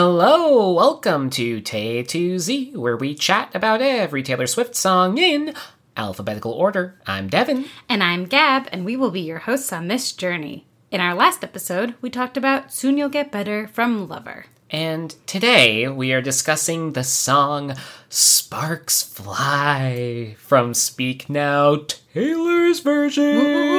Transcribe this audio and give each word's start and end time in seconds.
Hello, 0.00 0.74
welcome 0.74 1.28
to 1.30 1.60
Tay 1.60 2.04
to 2.04 2.38
Z, 2.38 2.76
where 2.76 2.96
we 2.96 3.16
chat 3.16 3.52
about 3.52 3.82
every 3.82 4.22
Taylor 4.22 4.46
Swift 4.46 4.76
song 4.76 5.18
in 5.18 5.54
alphabetical 5.96 6.52
order. 6.52 7.00
I'm 7.04 7.26
Devin. 7.26 7.64
And 7.88 8.00
I'm 8.00 8.26
Gab, 8.26 8.68
and 8.70 8.84
we 8.84 8.96
will 8.96 9.10
be 9.10 9.22
your 9.22 9.40
hosts 9.40 9.72
on 9.72 9.88
this 9.88 10.12
journey. 10.12 10.66
In 10.92 11.00
our 11.00 11.16
last 11.16 11.42
episode, 11.42 11.96
we 12.00 12.10
talked 12.10 12.36
about 12.36 12.72
Soon 12.72 12.96
You'll 12.96 13.08
Get 13.08 13.32
Better 13.32 13.66
from 13.66 14.06
Lover. 14.06 14.46
And 14.70 15.16
today 15.26 15.88
we 15.88 16.12
are 16.12 16.22
discussing 16.22 16.92
the 16.92 17.02
song 17.02 17.74
Sparks 18.08 19.02
Fly 19.02 20.36
from 20.38 20.74
Speak 20.74 21.28
Now 21.28 21.76
Taylor's 22.14 22.78
version. 22.78 23.77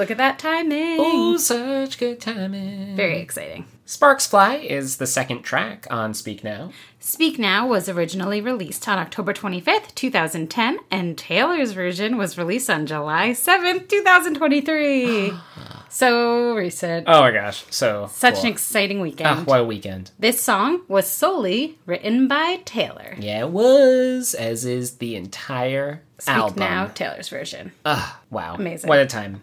Look 0.00 0.10
at 0.10 0.16
that 0.16 0.38
timing. 0.38 0.96
Oh, 0.98 1.36
such 1.36 1.98
good 1.98 2.22
timing. 2.22 2.96
Very 2.96 3.18
exciting. 3.18 3.66
Sparks 3.84 4.26
Fly 4.26 4.54
is 4.54 4.96
the 4.96 5.06
second 5.06 5.42
track 5.42 5.86
on 5.90 6.14
Speak 6.14 6.42
Now. 6.42 6.72
Speak 7.00 7.38
Now 7.38 7.66
was 7.66 7.86
originally 7.86 8.40
released 8.40 8.88
on 8.88 8.96
October 8.96 9.34
25th, 9.34 9.94
2010, 9.94 10.78
and 10.90 11.18
Taylor's 11.18 11.72
version 11.72 12.16
was 12.16 12.38
released 12.38 12.70
on 12.70 12.86
July 12.86 13.32
7th, 13.32 13.90
2023. 13.90 15.34
so 15.90 16.54
recent. 16.54 17.04
Oh 17.06 17.20
my 17.20 17.30
gosh, 17.30 17.66
so 17.68 18.08
Such 18.10 18.36
cool. 18.36 18.44
an 18.44 18.48
exciting 18.52 19.00
weekend. 19.00 19.40
Ah, 19.40 19.44
what 19.44 19.60
a 19.60 19.64
weekend. 19.64 20.12
This 20.18 20.40
song 20.40 20.80
was 20.88 21.06
solely 21.06 21.78
written 21.84 22.26
by 22.26 22.62
Taylor. 22.64 23.16
Yeah, 23.18 23.40
it 23.40 23.50
was, 23.50 24.32
as 24.32 24.64
is 24.64 24.96
the 24.96 25.14
entire 25.16 26.04
Speak 26.18 26.34
album. 26.34 26.60
Now, 26.60 26.86
Taylor's 26.86 27.28
version. 27.28 27.72
Ugh, 27.84 28.14
wow. 28.30 28.54
Amazing. 28.54 28.88
What 28.88 28.98
a 28.98 29.04
time. 29.04 29.42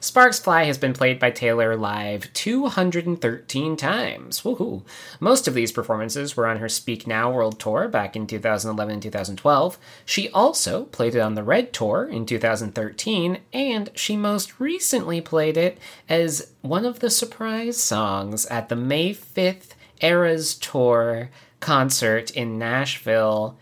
Sparks 0.00 0.38
Fly 0.38 0.64
has 0.64 0.78
been 0.78 0.92
played 0.92 1.18
by 1.18 1.30
Taylor 1.30 1.76
live 1.76 2.32
213 2.32 3.76
times. 3.76 4.40
Woohoo. 4.40 4.82
Most 5.20 5.46
of 5.46 5.54
these 5.54 5.72
performances 5.72 6.36
were 6.36 6.46
on 6.46 6.58
her 6.58 6.68
Speak 6.68 7.06
Now 7.06 7.30
World 7.30 7.60
Tour 7.60 7.88
back 7.88 8.16
in 8.16 8.26
2011 8.26 8.92
and 8.92 9.02
2012. 9.02 9.78
She 10.04 10.30
also 10.30 10.84
played 10.84 11.14
it 11.14 11.20
on 11.20 11.34
the 11.34 11.42
Red 11.42 11.72
Tour 11.72 12.04
in 12.04 12.24
2013, 12.24 13.38
and 13.52 13.90
she 13.94 14.16
most 14.16 14.58
recently 14.60 15.20
played 15.20 15.56
it 15.56 15.78
as 16.08 16.52
one 16.62 16.86
of 16.86 17.00
the 17.00 17.10
surprise 17.10 17.76
songs 17.76 18.46
at 18.46 18.68
the 18.68 18.76
May 18.76 19.12
5th 19.12 19.74
Eras 20.00 20.54
Tour 20.54 21.30
concert 21.60 22.30
in 22.30 22.58
Nashville. 22.58 23.56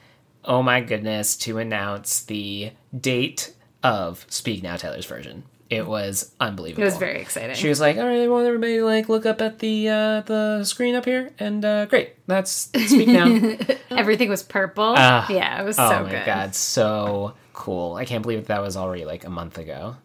Oh 0.44 0.62
my 0.62 0.80
goodness, 0.80 1.36
to 1.38 1.58
announce 1.58 2.22
the 2.22 2.72
date 2.98 3.54
of 3.82 4.26
Speak 4.28 4.62
Now 4.62 4.76
Taylor's 4.76 5.06
version. 5.06 5.44
It 5.70 5.86
was 5.86 6.32
unbelievable. 6.38 6.82
It 6.82 6.86
was 6.86 6.98
very 6.98 7.20
exciting. 7.20 7.56
She 7.56 7.68
was 7.68 7.80
like, 7.80 7.96
"All 7.96 8.04
right, 8.06 8.20
I 8.20 8.28
want 8.28 8.46
everybody 8.46 8.76
to 8.76 8.84
like 8.84 9.08
look 9.08 9.24
up 9.24 9.40
at 9.40 9.58
the 9.60 9.88
uh, 9.88 10.20
the 10.20 10.64
screen 10.64 10.94
up 10.94 11.04
here, 11.06 11.32
and 11.38 11.64
uh, 11.64 11.86
great, 11.86 12.14
that's 12.26 12.70
Speak 12.86 13.08
Now." 13.08 13.56
Everything 13.90 14.28
was 14.28 14.42
purple. 14.42 14.94
Ah. 14.96 15.26
yeah, 15.30 15.60
it 15.60 15.64
was 15.64 15.78
oh 15.78 15.88
so 15.88 16.02
my 16.04 16.10
good. 16.10 16.26
god, 16.26 16.54
so 16.54 17.34
cool! 17.54 17.94
I 17.94 18.04
can't 18.04 18.22
believe 18.22 18.46
that 18.48 18.60
was 18.60 18.76
already 18.76 19.04
like 19.04 19.24
a 19.24 19.30
month 19.30 19.56
ago. 19.58 19.96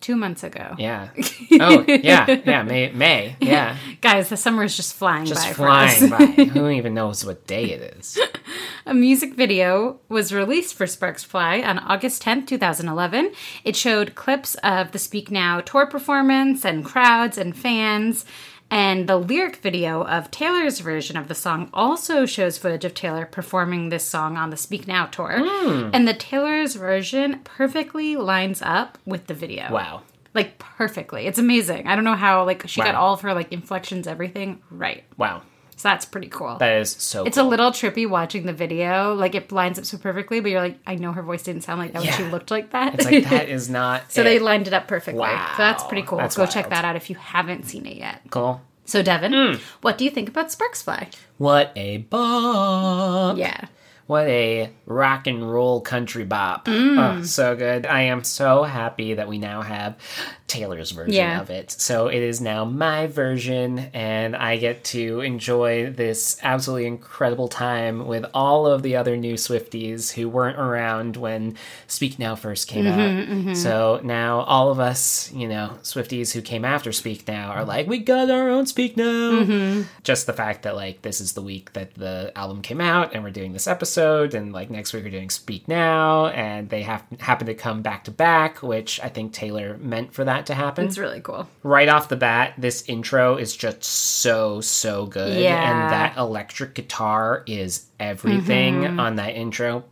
Two 0.00 0.16
months 0.16 0.42
ago. 0.42 0.74
Yeah. 0.78 1.10
Oh 1.62 1.84
yeah, 1.86 2.40
yeah. 2.46 2.62
May 2.62 2.90
May. 2.90 3.36
Yeah. 3.40 3.76
Guys, 4.00 4.28
the 4.30 4.36
summer 4.36 4.62
is 4.64 4.74
just 4.76 4.94
flying 4.94 5.26
Just 5.26 5.46
by 5.46 5.52
flying 5.52 6.08
by. 6.08 6.24
Who 6.44 6.68
even 6.70 6.94
knows 6.94 7.24
what 7.26 7.46
day 7.46 7.72
it 7.72 7.96
is? 7.98 8.18
A 8.90 8.94
music 8.94 9.34
video 9.34 10.00
was 10.08 10.34
released 10.34 10.74
for 10.74 10.84
Sparks 10.84 11.22
Fly 11.22 11.60
on 11.60 11.78
August 11.78 12.24
10th, 12.24 12.48
2011. 12.48 13.30
It 13.62 13.76
showed 13.76 14.16
clips 14.16 14.56
of 14.64 14.90
the 14.90 14.98
Speak 14.98 15.30
Now 15.30 15.60
tour 15.60 15.86
performance 15.86 16.64
and 16.64 16.84
crowds 16.84 17.38
and 17.38 17.56
fans. 17.56 18.24
And 18.68 19.08
the 19.08 19.16
lyric 19.16 19.58
video 19.58 20.02
of 20.02 20.32
Taylor's 20.32 20.80
version 20.80 21.16
of 21.16 21.28
the 21.28 21.36
song 21.36 21.70
also 21.72 22.26
shows 22.26 22.58
footage 22.58 22.84
of 22.84 22.94
Taylor 22.94 23.26
performing 23.26 23.90
this 23.90 24.02
song 24.02 24.36
on 24.36 24.50
the 24.50 24.56
Speak 24.56 24.88
Now 24.88 25.06
tour. 25.06 25.38
Hmm. 25.40 25.90
And 25.92 26.08
the 26.08 26.14
Taylor's 26.14 26.74
version 26.74 27.42
perfectly 27.44 28.16
lines 28.16 28.60
up 28.60 28.98
with 29.06 29.28
the 29.28 29.34
video. 29.34 29.70
Wow. 29.70 30.02
Like 30.34 30.58
perfectly. 30.58 31.28
It's 31.28 31.38
amazing. 31.38 31.86
I 31.86 31.94
don't 31.94 32.02
know 32.04 32.16
how 32.16 32.44
like 32.44 32.66
she 32.66 32.80
got 32.80 32.96
all 32.96 33.14
of 33.14 33.20
her 33.20 33.34
like 33.34 33.52
inflections, 33.52 34.08
everything 34.08 34.60
right. 34.68 35.04
Wow. 35.16 35.42
So 35.80 35.88
that's 35.88 36.04
pretty 36.04 36.28
cool. 36.28 36.58
That 36.58 36.76
is 36.82 36.90
so. 36.90 37.24
It's 37.24 37.38
a 37.38 37.42
little 37.42 37.70
trippy 37.70 38.06
watching 38.06 38.44
the 38.44 38.52
video. 38.52 39.14
Like 39.14 39.34
it 39.34 39.50
lines 39.50 39.78
up 39.78 39.86
so 39.86 39.96
perfectly, 39.96 40.40
but 40.40 40.50
you're 40.50 40.60
like, 40.60 40.78
I 40.86 40.96
know 40.96 41.12
her 41.12 41.22
voice 41.22 41.42
didn't 41.42 41.62
sound 41.62 41.80
like 41.80 41.94
that 41.94 42.02
when 42.02 42.12
she 42.12 42.24
looked 42.24 42.50
like 42.50 42.72
that. 42.72 42.96
It's 42.96 43.06
like 43.06 43.24
that 43.30 43.48
is 43.56 43.70
not. 43.70 44.12
so 44.12 44.20
it. 44.20 44.24
they 44.24 44.38
lined 44.38 44.66
it 44.66 44.74
up 44.74 44.86
perfectly. 44.88 45.20
Wow. 45.20 45.54
So 45.56 45.62
that's 45.62 45.82
pretty 45.84 46.02
cool. 46.06 46.18
That's 46.18 46.36
Go 46.36 46.44
check 46.44 46.68
that 46.68 46.84
out 46.84 46.96
if 46.96 47.08
you 47.08 47.16
haven't 47.16 47.64
seen 47.64 47.86
it 47.86 47.96
yet. 47.96 48.20
cool. 48.28 48.60
So 48.84 49.02
Devin, 49.02 49.32
Hmm. 49.32 49.54
what 49.80 49.96
do 49.96 50.04
you 50.04 50.10
think 50.10 50.28
about 50.28 50.52
Sparks 50.52 50.82
Fly? 50.82 51.08
What 51.38 51.72
a 51.76 51.96
bop! 51.98 53.38
Yeah. 53.38 53.64
What 54.10 54.26
a 54.26 54.70
rock 54.86 55.28
and 55.28 55.48
roll 55.48 55.80
country 55.80 56.24
bop. 56.24 56.64
Mm. 56.66 57.20
Oh, 57.20 57.22
so 57.22 57.54
good. 57.54 57.86
I 57.86 58.00
am 58.02 58.24
so 58.24 58.64
happy 58.64 59.14
that 59.14 59.28
we 59.28 59.38
now 59.38 59.62
have 59.62 59.96
Taylor's 60.48 60.90
version 60.90 61.14
Yeah. 61.14 61.40
of 61.40 61.48
it. 61.48 61.70
So 61.70 62.08
it 62.08 62.20
is 62.20 62.40
now 62.40 62.64
my 62.64 63.06
version, 63.06 63.78
and 63.94 64.34
I 64.34 64.56
get 64.56 64.82
to 64.86 65.20
enjoy 65.20 65.92
this 65.92 66.38
absolutely 66.42 66.86
incredible 66.88 67.46
time 67.46 68.08
with 68.08 68.26
all 68.34 68.66
of 68.66 68.82
the 68.82 68.96
other 68.96 69.16
new 69.16 69.34
Swifties 69.34 70.10
who 70.14 70.28
weren't 70.28 70.58
around 70.58 71.16
when 71.16 71.56
Speak 71.86 72.18
Now 72.18 72.34
first 72.34 72.66
came 72.66 72.86
Mm-hmm, 72.86 73.50
out. 73.50 73.56
So 73.56 74.00
now 74.02 74.40
all 74.40 74.72
of 74.72 74.80
us, 74.80 75.30
you 75.32 75.46
know, 75.46 75.74
Swifties 75.84 76.32
who 76.32 76.42
came 76.42 76.64
after 76.64 76.90
Speak 76.90 77.28
Now 77.28 77.50
are 77.52 77.64
like, 77.64 77.86
we 77.86 77.98
got 77.98 78.28
our 78.28 78.48
own 78.48 78.66
Speak 78.66 78.96
Now. 78.96 79.04
Mm-hmm. 79.04 79.82
Just 80.02 80.26
the 80.26 80.32
fact 80.32 80.64
that, 80.64 80.74
like, 80.74 81.02
this 81.02 81.20
is 81.20 81.34
the 81.34 81.42
week 81.42 81.74
that 81.74 81.94
the 81.94 82.32
album 82.34 82.60
came 82.60 82.80
out, 82.80 83.14
and 83.14 83.22
we're 83.22 83.30
doing 83.30 83.52
this 83.52 83.68
episode, 83.68 83.99
and 84.00 84.52
like 84.52 84.70
next 84.70 84.92
week 84.92 85.04
we're 85.04 85.10
doing 85.10 85.30
Speak 85.30 85.68
Now, 85.68 86.26
and 86.28 86.68
they 86.68 86.82
have 86.82 87.04
happen 87.20 87.46
to 87.46 87.54
come 87.54 87.82
back 87.82 88.04
to 88.04 88.10
back, 88.10 88.62
which 88.62 88.98
I 89.02 89.08
think 89.08 89.32
Taylor 89.32 89.76
meant 89.78 90.12
for 90.12 90.24
that 90.24 90.46
to 90.46 90.54
happen. 90.54 90.86
It's 90.86 90.98
really 90.98 91.20
cool. 91.20 91.48
right 91.62 91.88
off 91.88 92.08
the 92.08 92.16
bat, 92.16 92.54
this 92.58 92.84
intro 92.88 93.36
is 93.36 93.56
just 93.56 93.84
so 93.84 94.60
so 94.60 95.06
good, 95.06 95.38
Yeah. 95.40 95.70
and 95.70 95.92
that 95.92 96.16
electric 96.16 96.74
guitar 96.74 97.42
is 97.46 97.86
everything 97.98 98.82
Mm-hmm. 98.82 99.00
on 99.00 99.16
that 99.16 99.34
intro. 99.36 99.84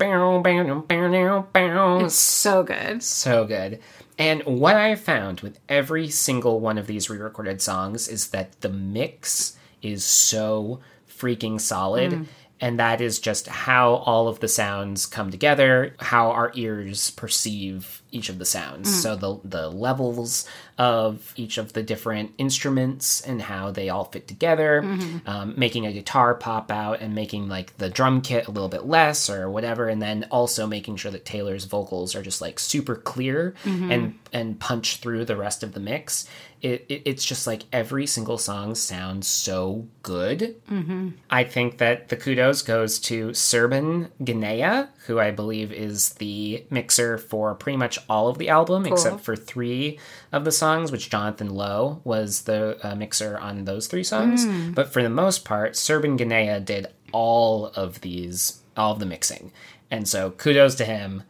It's 2.05 2.15
so 2.15 2.63
good. 2.63 3.03
So 3.03 3.45
good. 3.45 3.81
And 4.19 4.43
what 4.45 4.75
I 4.77 4.95
found 4.97 5.43
with 5.43 5.61
every 5.69 6.09
single 6.09 6.59
one 6.61 6.77
of 6.79 6.87
these 6.87 7.09
re 7.09 7.19
recorded 7.19 7.63
songs 7.63 8.09
is 8.09 8.29
that 8.29 8.61
the 8.63 8.69
mix 8.69 9.57
is 9.81 10.05
so 10.05 10.81
freaking 11.09 11.61
solid. 11.61 12.27
And 12.61 12.79
that 12.81 13.01
is 13.01 13.21
just 13.21 13.47
how 13.47 13.95
all 13.95 14.29
of 14.29 14.41
the 14.41 14.49
sounds 14.49 15.07
come 15.07 15.31
together, 15.31 15.95
how 15.99 16.31
our 16.31 16.51
ears 16.55 17.11
perceive 17.11 18.03
each 18.11 18.29
of 18.29 18.39
the 18.39 18.45
sounds. 18.45 18.89
Mm. 18.89 19.03
So 19.03 19.17
the 19.17 19.41
the 19.45 19.71
levels 19.71 20.49
of 20.79 21.33
each 21.37 21.59
of 21.59 21.73
the 21.73 21.83
different 21.83 22.33
instruments 22.39 23.21
and 23.21 23.43
how 23.43 23.71
they 23.71 23.89
all 23.89 24.05
fit 24.05 24.29
together, 24.29 24.83
mm-hmm. 24.83 25.29
um, 25.29 25.55
making 25.57 25.87
a 25.87 25.93
guitar 25.93 26.35
pop 26.35 26.71
out 26.71 27.01
and 27.01 27.15
making 27.15 27.49
like 27.49 27.77
the 27.79 27.91
drum 27.91 28.21
kit 28.21 28.47
a 28.47 28.51
little 28.51 28.69
bit 28.69 28.87
less 28.87 29.29
or 29.29 29.51
whatever, 29.51 29.89
and 29.89 30.01
then 30.01 30.27
also 30.31 30.67
making 30.67 30.97
sure 30.97 31.11
that 31.11 31.25
Taylor's 31.25 31.65
vocals 31.65 32.15
are 32.15 32.23
just 32.23 32.41
like 32.41 32.59
super 32.59 32.95
clear 32.95 33.55
mm-hmm. 33.65 33.91
and 33.91 34.19
and 34.33 34.61
punch 34.61 34.99
through 34.99 35.25
the 35.25 35.37
rest 35.37 35.63
of 35.63 35.73
the 35.73 35.81
mix. 35.81 36.29
It, 36.61 36.87
it 36.89 37.03
it's 37.05 37.25
just 37.25 37.47
like 37.47 37.63
every 37.73 38.07
single 38.07 38.39
song 38.39 38.75
sounds 38.75 39.27
so 39.27 39.87
good. 40.03 40.61
Mm-hmm. 40.71 41.11
I 41.31 41.45
think 41.45 41.79
that 41.79 42.09
the 42.09 42.17
kudos 42.17 42.63
goes 42.63 42.99
to 43.01 43.29
Serban 43.29 44.11
Ghenea, 44.21 44.89
who 45.07 45.19
I 45.21 45.31
believe 45.31 45.73
is 45.73 46.15
the 46.15 46.65
mixer 46.71 47.17
for 47.19 47.55
pretty 47.55 47.77
much 47.77 47.98
all 48.09 48.29
of 48.29 48.39
the 48.39 48.49
album, 48.49 48.87
except 48.87 49.21
for 49.21 49.37
three 49.37 49.99
of 50.33 50.45
the 50.45 50.53
songs, 50.53 50.93
which 50.93 51.11
Jonathan 51.11 51.55
Low 51.55 52.01
was 52.05 52.43
the 52.43 52.79
uh, 52.83 52.95
mixer 52.95 53.39
on 53.39 53.65
those 53.65 53.87
three 53.87 54.05
songs. 54.05 54.47
But 54.75 54.93
for 54.93 55.03
the 55.03 55.11
most 55.11 55.45
part, 55.45 55.73
Serban 55.73 56.19
Ghenea 56.19 56.65
did 56.65 56.89
all 57.13 57.67
of 57.67 58.01
these, 58.01 58.63
all 58.77 58.93
of 58.93 58.99
the 58.99 59.07
mixing. 59.07 59.53
And 59.91 60.09
so 60.09 60.31
kudos 60.31 60.75
to 60.77 60.85
him. 60.85 61.23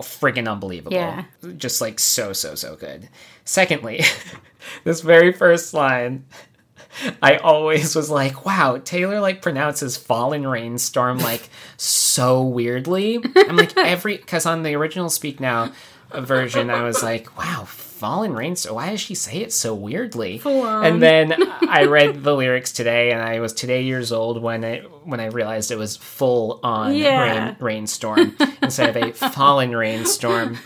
Friggin' 0.00 0.50
unbelievable. 0.50 0.96
Yeah. 0.96 1.24
Just 1.58 1.82
like 1.82 1.98
so, 1.98 2.32
so, 2.32 2.54
so 2.54 2.74
good. 2.74 3.10
Secondly, 3.44 4.02
this 4.84 5.02
very 5.02 5.30
first 5.30 5.74
line 5.74 6.24
I 7.22 7.36
always 7.36 7.94
was 7.94 8.10
like, 8.10 8.44
wow, 8.44 8.78
Taylor 8.78 9.20
like 9.20 9.42
pronounces 9.42 9.96
fallen 9.96 10.46
rainstorm 10.46 11.18
like 11.18 11.48
so 11.76 12.42
weirdly. 12.42 13.20
I'm 13.36 13.56
like 13.56 13.76
every 13.76 14.16
because 14.16 14.46
on 14.46 14.62
the 14.62 14.74
original 14.74 15.08
Speak 15.08 15.40
Now 15.40 15.72
version, 16.14 16.70
I 16.70 16.82
was 16.82 17.02
like, 17.02 17.36
wow, 17.38 17.64
fallen 17.66 18.32
rainstorm. 18.32 18.74
Why 18.76 18.90
does 18.90 19.00
she 19.00 19.14
say 19.14 19.38
it 19.38 19.52
so 19.52 19.74
weirdly? 19.74 20.40
And 20.44 21.02
then 21.02 21.34
I 21.68 21.84
read 21.84 22.22
the 22.22 22.34
lyrics 22.34 22.72
today, 22.72 23.12
and 23.12 23.20
I 23.22 23.40
was 23.40 23.52
today 23.52 23.82
years 23.82 24.10
old 24.12 24.42
when 24.42 24.64
I 24.64 24.78
when 25.04 25.20
I 25.20 25.26
realized 25.26 25.70
it 25.70 25.78
was 25.78 25.96
full 25.96 26.60
on 26.62 26.94
Yeah. 26.94 27.46
rain, 27.48 27.56
rainstorm 27.60 28.36
instead 28.62 28.96
of 28.96 29.02
a 29.02 29.12
fallen 29.30 29.74
rainstorm. 29.74 30.58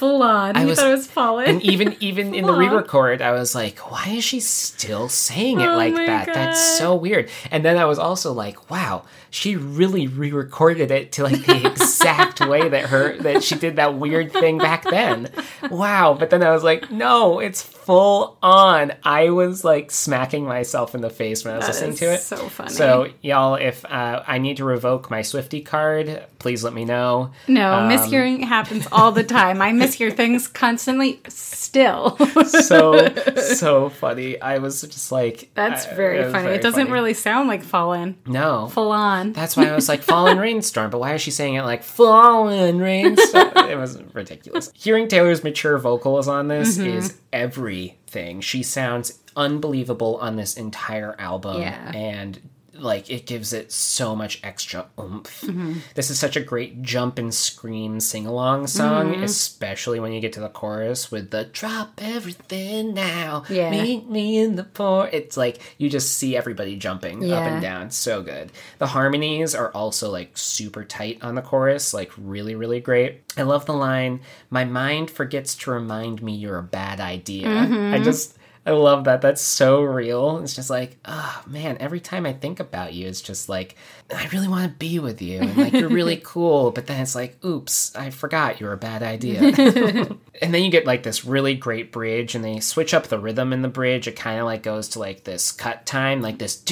Full 0.00 0.22
on. 0.22 0.56
I 0.56 0.64
was- 0.64 0.78
thought 0.78 0.88
it 0.88 0.92
was 0.92 1.06
fallen. 1.06 1.46
And 1.46 1.62
even 1.62 1.94
even 2.00 2.34
in 2.34 2.46
the 2.46 2.52
re-record, 2.54 3.20
I 3.22 3.32
was 3.32 3.54
like, 3.54 3.78
why 3.90 4.08
is 4.08 4.24
she 4.24 4.40
still 4.40 5.08
saying 5.08 5.60
it 5.60 5.68
Oh 5.68 5.76
like 5.76 5.94
that? 5.94 6.26
That's 6.26 6.78
so 6.78 6.94
weird. 6.96 7.28
And 7.50 7.64
then 7.64 7.76
I 7.76 7.84
was 7.84 7.98
also 7.98 8.32
like, 8.32 8.70
wow, 8.70 9.04
she 9.28 9.56
really 9.56 10.06
re-recorded 10.08 10.90
it 10.90 11.12
to 11.12 11.24
like 11.24 11.44
the 11.44 11.66
exact 11.70 12.40
way 12.40 12.68
that 12.68 12.86
her 12.86 13.16
that 13.18 13.44
she 13.44 13.54
did 13.56 13.76
that 13.76 13.94
weird 13.94 14.32
thing 14.32 14.58
back 14.58 14.84
then. 14.84 15.30
Wow. 15.70 16.16
But 16.18 16.30
then 16.30 16.42
I 16.42 16.50
was 16.50 16.64
like, 16.64 16.90
no, 16.90 17.38
it's 17.38 17.62
full 17.82 18.38
on. 18.42 18.92
I 19.04 19.30
was 19.30 19.64
like 19.64 19.90
smacking 19.90 20.44
myself 20.44 20.94
in 20.94 21.00
the 21.00 21.10
face 21.10 21.44
when 21.44 21.54
I 21.54 21.56
was 21.58 21.66
That 21.66 21.72
listening 21.72 21.92
is 21.92 21.98
to 22.00 22.12
it. 22.14 22.20
so 22.20 22.36
funny. 22.48 22.70
So 22.70 23.08
y'all, 23.22 23.54
if 23.56 23.84
uh, 23.84 24.22
I 24.26 24.38
need 24.38 24.58
to 24.58 24.64
revoke 24.64 25.10
my 25.10 25.20
Swiftie 25.20 25.64
card, 25.64 26.24
please 26.38 26.62
let 26.64 26.72
me 26.72 26.84
know. 26.84 27.32
no, 27.48 27.72
Um, 27.74 27.90
mishearing 27.90 28.44
happens 28.44 28.86
all 28.92 29.12
the 29.12 29.24
time. 29.24 29.60
I 29.62 29.72
mishear 29.72 30.14
things 30.14 30.48
constantly 30.62 31.20
still. 31.28 32.16
so 32.46 33.08
so 33.36 33.88
funny. 33.90 34.40
I 34.40 34.58
was 34.58 34.80
just 34.82 35.12
like 35.12 35.50
That's 35.54 35.86
uh, 35.86 35.94
very 35.94 36.22
funny. 36.30 36.44
very 36.44 36.54
it 36.56 36.62
doesn't 36.62 36.80
funny. 36.82 36.92
really 36.92 37.14
sound 37.14 37.48
like 37.48 37.62
fallen. 37.62 38.16
no. 38.26 38.68
Full 38.68 38.92
on. 38.92 39.32
That's 39.32 39.56
why 39.56 39.68
I 39.68 39.74
was 39.74 39.88
like 39.88 40.02
fallen 40.02 40.38
rainstorm, 40.46 40.90
but 40.90 40.98
why 41.00 41.14
is 41.14 41.22
she 41.22 41.30
saying 41.30 41.54
it 41.54 41.62
like 41.64 41.82
fallen 41.82 42.78
rainstorm? 42.78 43.52
it 43.68 43.76
was 43.78 44.00
ridiculous. 44.14 44.70
Hearing 44.74 45.08
Taylor's 45.08 45.42
mature 45.44 45.78
vocals 45.78 46.28
on 46.28 46.48
this 46.48 46.70
Mm-hmm. 46.78 46.86
is 46.98 47.16
everything. 47.32 48.40
She 48.40 48.62
sounds 48.62 49.18
unbelievable 49.36 50.16
on 50.16 50.36
this 50.36 50.56
entire 50.56 51.14
album 51.18 51.62
Yeah. 51.62 51.92
and 51.94 52.40
like 52.82 53.10
it 53.10 53.26
gives 53.26 53.52
it 53.52 53.70
so 53.72 54.14
much 54.16 54.40
extra 54.42 54.86
oomph. 54.98 55.42
Mm-hmm. 55.42 55.74
This 55.94 56.10
is 56.10 56.18
such 56.18 56.36
a 56.36 56.40
great 56.40 56.82
jump 56.82 57.18
and 57.18 57.32
scream 57.34 58.00
sing 58.00 58.26
along 58.26 58.66
song, 58.66 59.12
Mm-hmm. 59.12 59.22
especially 59.24 60.00
when 60.00 60.12
you 60.12 60.20
get 60.20 60.32
to 60.34 60.40
the 60.40 60.48
chorus 60.48 61.10
with 61.10 61.30
the 61.30 61.44
drop 61.44 62.00
everything 62.02 62.94
now. 62.94 63.44
Yeah. 63.48 63.70
Meet 63.70 64.08
me 64.08 64.38
in 64.38 64.56
the 64.56 64.64
port. 64.64 65.10
It's 65.12 65.36
like 65.36 65.60
you 65.78 65.88
just 65.90 66.12
see 66.16 66.36
everybody 66.36 66.76
jumping 66.76 67.30
up 67.32 67.42
and 67.42 67.62
down. 67.62 67.90
So 67.90 68.22
good. 68.22 68.52
The 68.78 68.88
harmonies 68.88 69.54
are 69.54 69.70
also 69.72 70.10
like 70.10 70.36
super 70.36 70.84
tight 70.84 71.18
on 71.22 71.34
the 71.34 71.42
chorus, 71.42 71.92
like 71.94 72.10
really, 72.16 72.54
really 72.54 72.80
great. 72.80 73.22
I 73.36 73.42
love 73.42 73.66
the 73.66 73.72
line, 73.74 74.20
My 74.50 74.64
mind 74.64 75.10
forgets 75.10 75.54
to 75.56 75.70
remind 75.70 76.22
me 76.22 76.34
you're 76.34 76.58
a 76.58 76.62
bad 76.62 77.00
idea. 77.00 77.46
Mm-hmm. 77.46 77.94
I 77.94 77.98
just 78.02 78.36
I 78.70 78.74
love 78.74 79.04
that. 79.04 79.20
That's 79.20 79.42
so 79.42 79.82
real. 79.82 80.38
It's 80.38 80.54
just 80.54 80.70
like, 80.70 80.96
oh 81.04 81.42
man, 81.44 81.76
every 81.80 81.98
time 81.98 82.24
I 82.24 82.32
think 82.32 82.60
about 82.60 82.94
you, 82.94 83.08
it's 83.08 83.20
just 83.20 83.48
like, 83.48 83.74
I 84.14 84.28
really 84.28 84.46
want 84.46 84.70
to 84.70 84.78
be 84.78 85.00
with 85.00 85.20
you. 85.20 85.40
And 85.40 85.56
like, 85.56 85.72
you're 85.72 85.88
really 85.88 86.16
cool. 86.24 86.70
But 86.70 86.86
then 86.86 87.00
it's 87.00 87.16
like, 87.16 87.44
oops, 87.44 87.96
I 87.96 88.10
forgot 88.10 88.60
you're 88.60 88.72
a 88.72 88.76
bad 88.78 89.02
idea. 89.02 89.40
and 90.40 90.54
then 90.54 90.62
you 90.62 90.70
get 90.70 90.86
like 90.86 91.02
this 91.02 91.24
really 91.24 91.54
great 91.54 91.90
bridge, 91.90 92.36
and 92.36 92.44
they 92.44 92.60
switch 92.60 92.94
up 92.94 93.08
the 93.08 93.18
rhythm 93.18 93.52
in 93.52 93.62
the 93.62 93.68
bridge. 93.68 94.06
It 94.06 94.14
kind 94.14 94.38
of 94.38 94.46
like 94.46 94.62
goes 94.62 94.88
to 94.90 95.00
like 95.00 95.24
this 95.24 95.50
cut 95.50 95.84
time, 95.84 96.22
like 96.22 96.38
this. 96.38 96.62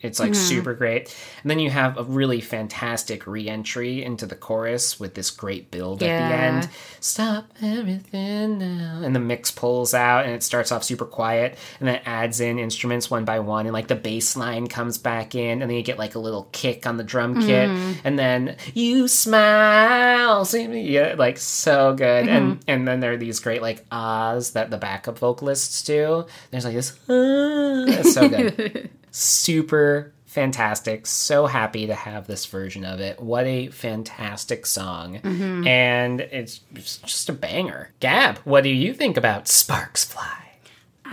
It's 0.00 0.20
like 0.20 0.30
hmm. 0.30 0.34
super 0.34 0.74
great. 0.74 1.14
And 1.42 1.50
then 1.50 1.58
you 1.58 1.70
have 1.70 1.96
a 1.96 2.02
really 2.02 2.40
fantastic 2.40 3.26
re 3.26 3.48
entry 3.48 4.04
into 4.04 4.26
the 4.26 4.34
chorus 4.34 5.00
with 5.00 5.14
this 5.14 5.30
great 5.30 5.70
build 5.70 6.02
at 6.02 6.06
the 6.06 6.34
end. 6.34 6.68
Stop 7.00 7.46
everything 7.62 8.58
now. 8.58 9.00
And 9.02 9.14
the 9.14 9.20
mix 9.20 9.50
pulls 9.50 9.94
out 9.94 10.26
and 10.26 10.34
it 10.34 10.42
starts 10.42 10.70
off 10.70 10.84
super 10.84 11.06
quiet 11.06 11.58
and 11.80 11.88
then 11.88 12.00
adds 12.04 12.40
in 12.40 12.58
instruments 12.58 13.10
one 13.10 13.24
by 13.24 13.38
one 13.40 13.66
and 13.66 13.72
like 13.72 13.88
the 13.88 13.94
bass 13.94 14.36
line 14.36 14.66
comes 14.66 14.98
back 14.98 15.34
in 15.34 15.62
and 15.62 15.70
then 15.70 15.76
you 15.76 15.82
get 15.82 15.98
like 15.98 16.14
a 16.14 16.18
little 16.18 16.48
kick 16.52 16.86
on 16.86 16.96
the 16.96 17.04
drum 17.04 17.40
kit 17.40 17.70
hmm. 17.70 17.92
and 18.04 18.18
then 18.18 18.56
you 18.74 19.08
smile. 19.08 20.44
See 20.44 20.66
me? 20.66 20.82
Yeah, 20.82 21.14
like 21.16 21.38
so 21.38 21.94
good. 21.94 22.28
And 22.28 22.56
mm-hmm. 22.56 22.70
and 22.70 22.86
then 22.86 23.00
there 23.00 23.12
are 23.12 23.16
these 23.16 23.40
great 23.40 23.62
like 23.62 23.84
ahs 23.90 24.52
that 24.52 24.70
the 24.70 24.76
backup 24.76 25.18
vocalists 25.18 25.82
do. 25.82 26.26
There's 26.50 26.64
like 26.64 26.74
this 26.74 26.92
ah, 27.08 27.84
it's 27.88 28.12
so 28.12 28.28
good 28.28 28.90
super 29.14 30.12
fantastic. 30.26 31.06
So 31.06 31.46
happy 31.46 31.86
to 31.86 31.94
have 31.94 32.26
this 32.26 32.44
version 32.46 32.84
of 32.84 32.98
it. 33.00 33.20
What 33.20 33.46
a 33.46 33.68
fantastic 33.68 34.66
song. 34.66 35.20
Mm-hmm. 35.20 35.66
And 35.66 36.20
it's 36.20 36.60
it's 36.74 36.98
just 36.98 37.28
a 37.28 37.32
banger. 37.32 37.92
Gab, 38.00 38.38
what 38.38 38.64
do 38.64 38.70
you 38.70 38.92
think 38.92 39.16
about 39.16 39.46
Sparks 39.46 40.04
Fly? 40.04 40.43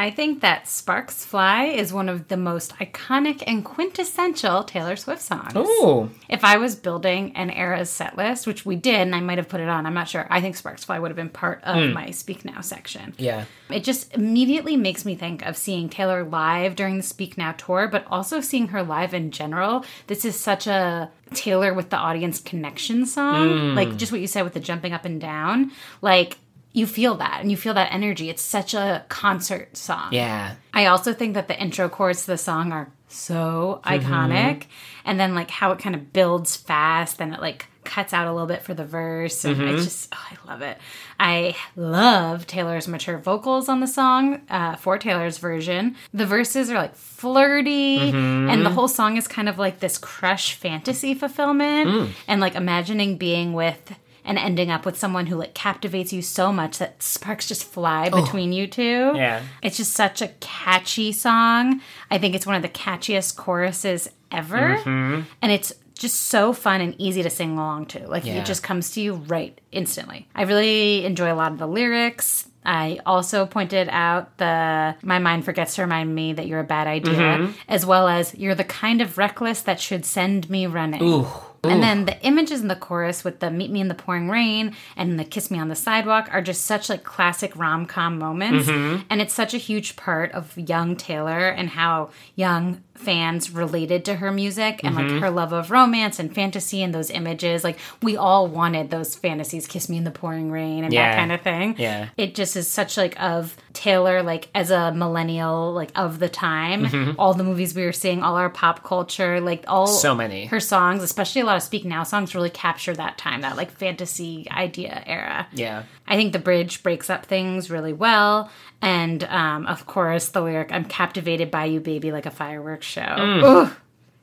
I 0.02 0.10
think 0.10 0.42
that 0.42 0.68
Sparks 0.68 1.24
Fly 1.24 1.66
is 1.66 1.94
one 1.94 2.10
of 2.10 2.28
the 2.28 2.36
most 2.36 2.74
iconic 2.80 3.44
and 3.46 3.64
quintessential 3.64 4.64
Taylor 4.64 4.96
Swift 4.96 5.22
songs. 5.22 5.56
Ooh. 5.56 6.10
If 6.28 6.44
I 6.44 6.58
was 6.58 6.76
building 6.76 7.36
an 7.36 7.52
era's 7.52 7.92
set 7.92 8.18
list, 8.18 8.48
which 8.48 8.66
we 8.66 8.76
did, 8.76 8.96
and 9.02 9.14
I 9.16 9.20
might 9.20 9.38
have 9.38 9.48
put 9.48 9.62
it 9.62 9.70
on, 9.70 9.86
I'm 9.86 9.94
not 9.94 10.10
sure. 10.10 10.26
I 10.32 10.42
think 10.42 10.56
Sparks 10.56 10.84
Fly 10.84 10.98
would 10.98 11.12
have 11.12 11.16
been 11.16 11.30
part 11.30 11.62
of 11.64 11.76
Hmm. 11.76 11.94
my 11.94 12.10
Speak 12.10 12.44
Now 12.44 12.62
section. 12.62 13.14
Yeah. 13.20 13.46
It 13.70 13.84
just 13.84 14.12
immediately 14.16 14.76
makes 14.76 15.06
me 15.06 15.14
think 15.14 15.46
of 15.46 15.56
seeing 15.56 15.88
Taylor 15.88 16.24
live 16.24 16.76
during 16.76 16.98
the 16.98 17.04
Speak 17.04 17.38
Now 17.38 17.52
tour, 17.52 17.88
but 17.88 18.04
also 18.10 18.42
seeing 18.42 18.70
her 18.70 18.82
live 18.82 19.14
in 19.14 19.30
general. 19.30 19.86
This 20.08 20.26
is 20.26 20.40
such 20.40 20.66
a 20.66 21.12
Taylor 21.36 21.74
with 21.76 21.92
the 21.92 21.98
audience 21.98 22.40
connection 22.42 23.06
song. 23.06 23.50
Mm. 23.50 23.76
Like 23.76 23.98
just 23.98 24.12
what 24.12 24.20
you 24.20 24.28
said 24.28 24.44
with 24.46 24.54
the 24.54 24.60
jumping 24.60 24.94
up 24.94 25.06
and 25.06 25.22
down. 25.22 25.72
Like 26.02 26.38
you 26.74 26.88
feel 26.88 27.16
that 27.16 27.40
and 27.42 27.52
you 27.52 27.58
feel 27.58 27.74
that 27.74 27.92
energy. 27.94 28.30
It's 28.30 28.42
such 28.42 28.74
a 28.74 29.04
concert 29.10 29.76
song. 29.76 30.10
Yeah. 30.14 30.56
I 30.74 30.86
also 30.86 31.14
think 31.14 31.34
that 31.34 31.48
the 31.48 31.60
intro 31.62 31.90
chords 31.90 32.22
to 32.22 32.28
the 32.28 32.38
song 32.38 32.72
are 32.72 32.92
so 33.08 33.82
Mm-hmm. 33.84 34.14
iconic. 34.14 34.64
And 35.04 35.20
then 35.20 35.36
like 35.36 35.50
how 35.50 35.72
it 35.72 35.80
kind 35.80 35.96
of 35.96 36.14
builds 36.14 36.56
fast 36.56 37.20
and 37.22 37.34
it 37.34 37.42
like 37.42 37.66
cuts 37.84 38.14
out 38.14 38.28
a 38.28 38.32
little 38.32 38.48
bit 38.48 38.62
for 38.62 38.74
the 38.74 38.86
verse. 38.86 39.44
And 39.44 39.58
Mm-hmm. 39.58 39.68
I 39.70 39.72
just, 39.80 40.08
oh, 40.14 40.28
I 40.32 40.50
love 40.52 40.62
it. 40.62 40.78
I 41.20 41.56
love 41.76 42.48
Taylor's 42.48 42.88
mature 42.88 43.18
vocals 43.18 43.68
on 43.68 43.80
the 43.82 43.88
song 43.88 44.42
uh, 44.50 44.76
for 44.78 44.98
Taylor's 44.98 45.40
version. 45.40 45.96
The 46.14 46.26
verses 46.26 46.70
are 46.72 46.76
like 46.76 46.96
flirty 46.96 47.98
Mm-hmm. 48.00 48.50
and 48.50 48.66
the 48.66 48.70
whole 48.70 48.88
song 48.88 49.18
is 49.18 49.28
kind 49.28 49.50
of 49.50 49.58
like 49.60 49.80
this 49.80 49.98
crush 49.98 50.54
fantasy 50.56 51.14
fulfillment 51.14 51.90
Mm. 51.90 52.10
and 52.28 52.40
like 52.40 52.56
imagining 52.56 53.18
being 53.18 53.54
with 53.54 53.94
and 54.24 54.38
ending 54.38 54.70
up 54.70 54.86
with 54.86 54.98
someone 54.98 55.26
who 55.28 55.36
like 55.36 55.54
captivates 55.54 56.14
you 56.14 56.22
so 56.22 56.52
much 56.54 56.78
that 56.78 57.02
sparks 57.02 57.48
just 57.48 57.64
fly 57.64 58.10
between 58.10 58.54
you 58.54 58.68
two. 58.68 59.12
Oh. 59.14 59.16
Yeah. 59.16 59.42
It's 59.64 59.78
just 59.78 59.94
such 59.94 60.22
a 60.22 60.28
catchy 60.40 61.12
song. 61.12 61.82
I 62.10 62.18
think 62.18 62.36
it's 62.36 62.46
one 62.46 62.56
of 62.56 62.62
the 62.62 62.70
catchiest 62.70 63.36
choruses 63.36 64.10
ever. 64.32 64.78
Mm-hmm. 64.78 65.22
And 65.42 65.52
it's 65.52 65.74
just 65.96 66.22
so 66.22 66.52
fun 66.54 66.82
and 66.82 66.96
easy 67.00 67.22
to 67.24 67.30
sing 67.30 67.52
along 67.54 67.86
to. 67.88 68.08
Like 68.08 68.26
Yeah. 68.26 68.36
it 68.36 68.46
just 68.46 68.64
comes 68.64 68.92
to 68.92 69.02
you 69.02 69.14
right 69.16 69.60
instantly. 69.72 70.28
I 70.34 70.44
really 70.44 71.06
enjoy 71.06 71.32
a 71.32 71.36
lot 71.36 71.52
of 71.52 71.58
the 71.60 71.68
lyrics. 71.68 72.48
I 72.64 73.00
also 73.08 73.48
pointed 73.48 73.90
out 73.92 74.38
the 74.38 74.96
my 75.02 75.18
mind 75.18 75.46
forgets 75.46 75.76
to 75.76 75.82
remind 75.82 76.14
me 76.14 76.34
that 76.34 76.46
you're 76.46 76.60
a 76.60 76.64
bad 76.64 76.86
idea, 76.88 77.14
Mm-hmm. 77.14 77.52
as 77.68 77.86
well 77.88 78.08
as 78.08 78.36
you're 78.36 78.54
the 78.56 78.64
kind 78.64 79.02
of 79.02 79.18
reckless 79.18 79.62
that 79.64 79.80
should 79.80 80.06
send 80.06 80.48
me 80.50 80.68
running. 80.68 81.02
Ooh. 81.04 81.28
And 81.64 81.84
then 81.84 82.06
the 82.06 82.20
images 82.22 82.62
in 82.62 82.68
the 82.68 82.76
chorus 82.76 83.24
with 83.24 83.40
the 83.40 83.52
meet 83.52 83.70
me 83.70 83.82
in 83.82 83.88
the 83.88 83.94
pouring 83.94 84.30
rain 84.30 84.76
and 84.96 85.20
the 85.20 85.24
kiss 85.24 85.52
me 85.52 85.60
on 85.60 85.68
the 85.68 85.76
sidewalk 85.76 86.28
are 86.32 86.42
just 86.42 86.66
such 86.66 86.90
like 86.90 87.04
classic 87.04 87.56
rom 87.56 87.86
com 87.86 88.18
moments. 88.18 88.68
Mm-hmm. 88.68 89.04
And 89.10 89.22
it's 89.22 89.34
such 89.34 89.54
a 89.54 89.58
huge 89.58 89.96
part 89.96 90.32
of 90.32 90.58
young 90.58 90.96
Taylor 90.96 91.50
and 91.50 91.70
how 91.70 92.10
young 92.36 92.82
fans 93.02 93.52
related 93.52 94.06
to 94.06 94.16
her 94.16 94.32
music 94.32 94.82
and 94.84 94.96
like 94.96 95.10
her 95.22 95.30
love 95.30 95.52
of 95.54 95.72
romance 95.72 96.20
and 96.20 96.34
fantasy 96.34 96.82
and 96.84 96.94
those 96.94 97.10
images. 97.10 97.64
Like 97.64 97.78
we 98.02 98.16
all 98.18 98.48
wanted 98.48 98.90
those 98.90 99.16
fantasies, 99.16 99.68
kiss 99.68 99.90
me 99.90 99.98
in 99.98 100.04
the 100.04 100.12
pouring 100.12 100.52
rain 100.52 100.84
and 100.84 100.94
Yeah. 100.94 101.10
that 101.12 101.18
kind 101.18 101.32
of 101.32 101.42
thing. 101.42 101.76
Yeah. 101.78 102.10
It 102.18 102.36
just 102.36 102.56
is 102.56 102.68
such 102.68 102.98
like 102.98 103.20
of 103.22 103.56
Taylor, 103.74 104.22
like 104.24 104.50
as 104.54 104.72
a 104.72 104.92
millennial, 104.92 105.74
like 105.74 105.92
of 105.96 106.20
the 106.20 106.30
time, 106.30 107.16
all 107.18 107.34
the 107.34 107.44
movies 107.44 107.74
we 107.74 107.84
were 107.86 107.92
seeing, 107.92 108.22
all 108.24 108.36
our 108.36 108.50
pop 108.50 108.84
culture, 108.84 109.40
like 109.42 109.64
all 109.68 109.88
So 109.88 110.14
many. 110.16 110.46
her 110.46 110.60
songs, 110.60 111.04
especially 111.04 111.42
a 111.42 111.46
lot 111.46 111.56
of 111.58 111.64
Speak 111.64 111.86
Now 111.86 112.04
songs, 112.04 112.36
really 112.36 112.50
capture 112.50 112.94
that 112.96 113.18
time, 113.18 113.42
that 113.42 113.58
like 113.58 113.72
fantasy 113.72 114.48
idea 114.52 115.04
era. 115.06 115.48
Yeah. 115.54 115.84
I 116.08 116.16
think 116.18 116.34
the 116.34 116.40
bridge 116.40 116.84
breaks 116.84 117.10
up 117.10 117.26
things 117.26 117.70
really 117.72 117.94
well. 117.94 118.50
And 118.84 119.24
um, 119.26 119.68
of 119.68 119.86
course, 119.86 120.30
the 120.30 120.42
lyric, 120.42 120.72
I'm 120.72 120.86
captivated 120.86 121.52
by 121.52 121.66
you, 121.66 121.80
baby, 121.80 122.12
like 122.12 122.26
a 122.26 122.32
fireworks 122.32 122.86
show. 122.92 123.16
Ooh, 123.20 123.70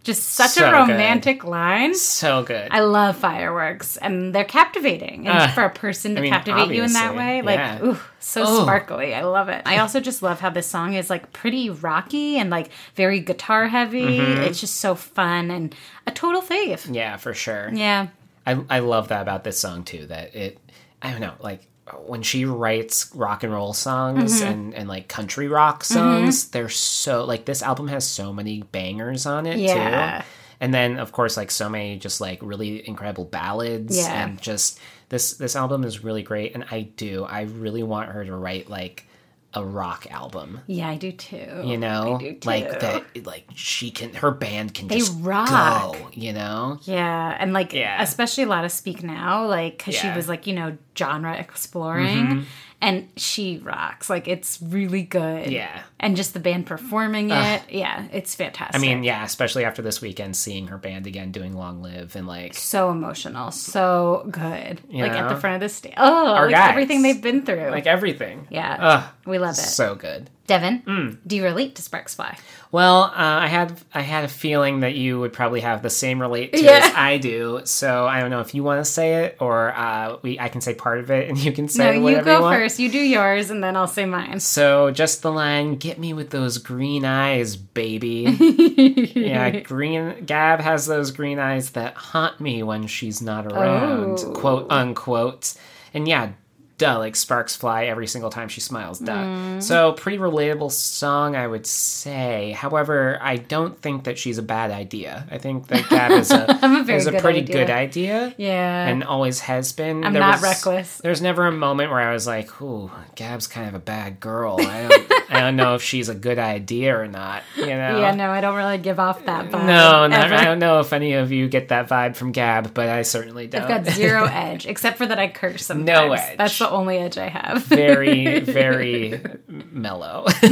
just 0.04 0.22
such 0.30 0.50
Mm. 0.50 0.54
So 0.54 0.66
a 0.68 0.70
good. 0.70 0.92
romantic 0.92 1.44
line. 1.44 1.94
So 1.94 2.42
good. 2.42 2.68
I 2.70 2.80
love 2.80 3.16
fireworks, 3.16 3.96
and 3.98 4.34
they're 4.34 4.44
captivating. 4.44 5.26
And 5.28 5.38
Uh, 5.38 5.48
for 5.48 5.64
a 5.64 5.70
person 5.70 6.14
to 6.14 6.20
I 6.20 6.22
mean, 6.22 6.32
captivate 6.32 6.68
you 6.74 6.82
in 6.84 6.92
that 6.94 7.14
way, 7.14 7.42
like, 7.42 7.58
yeah. 7.58 7.82
ooh, 7.84 7.98
so 8.20 8.44
Oh. 8.46 8.62
sparkly. 8.62 9.14
I 9.14 9.22
love 9.22 9.48
it. 9.48 9.62
I 9.66 9.78
also 9.78 10.00
just 10.00 10.22
love 10.22 10.40
how 10.40 10.50
this 10.50 10.66
song 10.66 10.94
is 10.94 11.10
like 11.10 11.32
pretty 11.32 11.68
rocky 11.68 12.38
and 12.38 12.48
like 12.50 12.70
very 12.94 13.20
guitar 13.20 13.66
heavy. 13.68 14.18
Mm-hmm. 14.20 14.42
It's 14.44 14.60
just 14.60 14.76
so 14.76 14.94
fun 14.94 15.50
and 15.50 15.74
a 16.06 16.10
total 16.10 16.40
fave. 16.42 16.86
yeah, 16.94 17.16
for 17.16 17.34
sure. 17.34 17.70
Yeah. 17.72 18.06
I, 18.46 18.58
I 18.70 18.78
love 18.78 19.08
that 19.08 19.20
about 19.22 19.44
this 19.44 19.58
song 19.60 19.82
too. 19.84 20.06
That 20.06 20.34
it, 20.34 20.58
I 21.02 21.10
don't 21.10 21.20
know, 21.20 21.34
like 21.40 21.67
when 22.06 22.22
she 22.22 22.44
writes 22.44 23.10
rock 23.14 23.42
and 23.44 23.52
roll 23.52 23.72
songs 23.72 24.40
Mm-hmm. 24.40 24.50
and, 24.52 24.74
and 24.74 24.88
like 24.88 25.08
country 25.08 25.48
rock 25.48 25.84
songs, 25.84 26.48
they're 26.50 26.68
so 26.68 27.24
like 27.24 27.44
this 27.44 27.62
album 27.62 27.88
has 27.88 28.06
so 28.06 28.32
many 28.32 28.62
bangers 28.62 29.26
on 29.26 29.46
it 29.46 29.58
Yeah. 29.58 30.20
too. 30.22 30.26
and 30.60 30.74
then 30.74 30.98
of 30.98 31.12
course 31.12 31.36
like 31.36 31.50
so 31.50 31.68
many 31.68 31.98
just 31.98 32.20
like 32.20 32.38
really 32.42 32.86
incredible 32.88 33.24
ballads 33.24 33.96
Yeah. 33.96 34.24
and 34.24 34.40
just 34.40 34.78
this 35.08 35.34
this 35.34 35.54
album 35.56 35.84
is 35.84 36.02
really 36.04 36.22
great 36.22 36.54
and 36.54 36.64
i 36.70 36.82
do 36.82 37.24
i 37.24 37.42
really 37.42 37.82
want 37.82 38.10
her 38.10 38.24
to 38.24 38.34
write 38.36 38.68
like 38.68 39.06
a 39.54 39.64
rock 39.64 40.06
album 40.10 40.60
Yeah, 40.66 40.88
I 40.90 40.96
do 40.96 41.10
too. 41.10 41.62
you 41.64 41.78
know 41.78 42.16
I 42.16 42.18
do 42.18 42.32
too. 42.34 42.46
like 42.48 42.80
that 42.80 43.24
like 43.24 43.46
she 43.54 43.90
can 43.90 44.12
her 44.14 44.30
band 44.30 44.74
can 44.74 44.88
They 44.88 44.98
just 44.98 45.14
rock. 45.20 45.48
go 45.48 46.08
you 46.12 46.32
know 46.34 46.78
Yeah, 46.82 47.34
and 47.40 47.52
like 47.54 47.72
Yeah. 47.72 48.02
especially 48.02 48.44
a 48.44 48.48
lot 48.48 48.64
of 48.66 48.72
Speak 48.72 49.02
Now, 49.02 49.46
like 49.46 49.78
because 49.78 49.94
she 49.94 50.08
was 50.10 50.28
like 50.28 50.46
you 50.46 50.52
know 50.54 50.76
genre 50.96 51.34
exploring, 51.34 52.16
mm-hmm. 52.26 52.40
And 52.80 53.08
she 53.16 53.58
rocks. 53.58 54.08
Like 54.08 54.28
it's 54.28 54.60
really 54.62 55.02
good. 55.02 55.50
Yeah. 55.50 55.82
and 56.00 56.16
just 56.16 56.32
the 56.34 56.40
band 56.40 56.66
performing 56.66 57.30
it. 57.30 57.62
Yeah, 57.70 58.06
it's 58.12 58.34
fantastic. 58.36 58.76
i 58.76 58.78
mean 58.78 59.02
yeah 59.02 59.24
especially 59.24 59.64
after 59.64 59.82
this 59.82 60.00
weekend 60.00 60.36
seeing 60.36 60.68
her 60.68 60.78
band 60.78 61.06
again 61.06 61.32
doing 61.32 61.54
long 61.56 61.82
live 61.82 62.14
and 62.16 62.26
like 62.26 62.54
so 62.54 62.90
emotional, 62.90 63.50
so 63.50 64.26
good. 64.30 64.80
like 64.92 65.12
at 65.12 65.28
the 65.28 65.36
front 65.36 65.56
of 65.56 65.60
the 65.60 65.68
stage. 65.68 65.94
Oh, 65.96 66.36
like 66.42 66.50
guys. 66.50 66.70
everything 66.70 67.02
they've 67.02 67.20
been 67.20 67.44
through. 67.44 67.70
like 67.70 67.86
everything 67.86 68.46
yeah, 68.50 68.76
Ugh, 68.80 69.04
we 69.26 69.38
love 69.38 69.54
it. 69.54 69.60
so 69.60 69.94
good 69.94 70.30
Devin, 70.46 70.82
Mm. 70.86 71.18
do 71.26 71.36
you 71.36 71.44
relate 71.44 71.74
to 71.76 71.82
Sparks 71.82 72.14
Fly? 72.14 72.38
Well, 72.70 73.04
uh, 73.04 73.12
I 73.16 73.46
had 73.46 73.80
I 73.94 74.02
had 74.02 74.24
a 74.24 74.28
feeling 74.28 74.80
that 74.80 74.94
you 74.94 75.18
would 75.20 75.32
probably 75.32 75.60
have 75.60 75.80
the 75.82 75.88
same 75.88 76.20
relate 76.20 76.52
to 76.52 76.62
Yeah. 76.62 76.80
as 76.84 76.92
I 76.94 77.16
do. 77.16 77.62
So 77.64 78.06
I 78.06 78.20
don't 78.20 78.28
know 78.30 78.40
if 78.40 78.54
you 78.54 78.62
want 78.62 78.84
to 78.84 78.90
say 78.90 79.24
it 79.24 79.38
or 79.40 79.74
uh, 79.74 80.18
we 80.20 80.38
I 80.38 80.48
can 80.50 80.60
say 80.60 80.74
part 80.74 80.98
of 80.98 81.10
it 81.10 81.28
and 81.30 81.38
you 81.38 81.50
can 81.52 81.68
say 81.68 81.84
No, 81.86 81.90
you 81.92 82.02
whatever 82.02 82.24
go 82.24 82.50
you 82.50 82.56
first. 82.58 82.78
You 82.78 82.90
do 82.90 82.98
yours, 82.98 83.50
and 83.50 83.64
then 83.64 83.74
I'll 83.74 83.86
say 83.86 84.04
mine. 84.04 84.40
So 84.40 84.90
just 84.90 85.22
the 85.22 85.32
line, 85.32 85.76
"Get 85.76 85.98
me 85.98 86.12
with 86.12 86.28
those 86.30 86.58
green 86.58 87.04
eyes, 87.06 87.56
baby." 87.56 88.26
yeah, 89.14 89.60
green. 89.60 90.24
Gab 90.26 90.60
has 90.60 90.86
those 90.86 91.10
green 91.10 91.38
eyes 91.38 91.70
that 91.70 91.94
haunt 91.94 92.38
me 92.40 92.62
when 92.62 92.86
she's 92.86 93.22
not 93.22 93.50
around, 93.50 94.18
Oh. 94.26 94.32
quote 94.32 94.66
unquote. 94.70 95.54
And 95.94 96.06
yeah, 96.06 96.32
duh, 96.78 96.98
like 96.98 97.16
sparks 97.16 97.54
fly 97.56 97.84
every 97.86 98.06
single 98.06 98.30
time 98.30 98.48
she 98.48 98.60
smiles. 98.60 98.98
Duh. 99.00 99.12
Mm. 99.12 99.62
So 99.62 99.92
pretty 99.92 100.18
relatable 100.18 100.70
song, 100.72 101.36
I 101.36 101.46
would 101.46 101.66
say. 101.66 102.52
However, 102.52 103.18
I 103.20 103.36
don't 103.36 103.80
think 103.82 104.04
that 104.04 104.18
she's 104.18 104.38
a 104.38 104.42
bad 104.42 104.70
idea. 104.70 105.26
I 105.30 105.38
think 105.38 105.66
that 105.68 105.88
Gab 105.90 106.12
is 106.12 106.30
a, 106.30 106.46
a 106.62 106.92
is 106.94 107.06
a 107.06 107.12
pretty 107.12 107.40
idea. 107.40 107.56
good 107.56 107.70
idea. 107.70 108.34
Yeah, 108.38 108.86
And 108.88 109.02
always 109.04 109.40
has 109.40 109.72
been. 109.72 110.04
I'm 110.04 110.12
There 110.12 110.20
not 110.22 110.34
was- 110.36 110.42
reckless. 110.42 110.98
There's 110.98 111.20
never 111.20 111.46
a 111.46 111.52
moment 111.52 111.90
where 111.90 112.00
I 112.00 112.12
was 112.12 112.26
like, 112.26 112.60
"Ooh, 112.62 112.90
Gab's 113.16 113.46
kind 113.46 113.68
of 113.68 113.74
a 113.74 113.78
bad 113.80 114.20
girl. 114.20 114.56
I 114.60 114.86
don't, 114.88 115.12
I 115.32 115.40
don't 115.40 115.56
know 115.56 115.74
if 115.74 115.82
she's 115.82 116.08
a 116.08 116.14
good 116.14 116.38
idea 116.38 116.96
or 116.98 117.06
not." 117.08 117.42
You 117.56 117.66
know? 117.66 118.00
yeah, 118.00 118.14
no, 118.14 118.30
I 118.30 118.40
don't 118.40 118.54
really 118.56 118.78
give 118.78 119.00
off 119.00 119.24
that 119.24 119.46
vibe. 119.50 119.66
No, 119.66 120.06
not. 120.06 120.32
I 120.32 120.44
don't 120.44 120.58
know 120.60 120.80
if 120.80 120.92
any 120.92 121.14
of 121.14 121.32
you 121.32 121.48
get 121.48 121.68
that 121.68 121.88
vibe 121.88 122.14
from 122.16 122.32
Gab, 122.32 122.72
but 122.72 122.88
I 122.88 123.02
certainly 123.02 123.46
don't. 123.48 123.62
I've 123.62 123.84
got 123.84 123.92
zero 123.94 124.24
edge, 124.30 124.66
except 124.66 124.98
for 124.98 125.06
that 125.06 125.18
I 125.18 125.28
curse 125.28 125.64
sometimes. 125.66 125.86
No 125.86 126.12
edge. 126.12 126.36
That's 126.38 126.58
the 126.58 126.67
only 126.72 126.98
edge 126.98 127.18
I 127.18 127.28
have. 127.28 127.64
very, 127.64 128.40
very 128.40 129.20
mellow. 129.48 130.26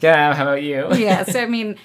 Gab, 0.00 0.36
how 0.36 0.42
about 0.42 0.62
you? 0.62 0.94
yeah, 0.94 1.24
so 1.24 1.40
I 1.40 1.46
mean, 1.46 1.76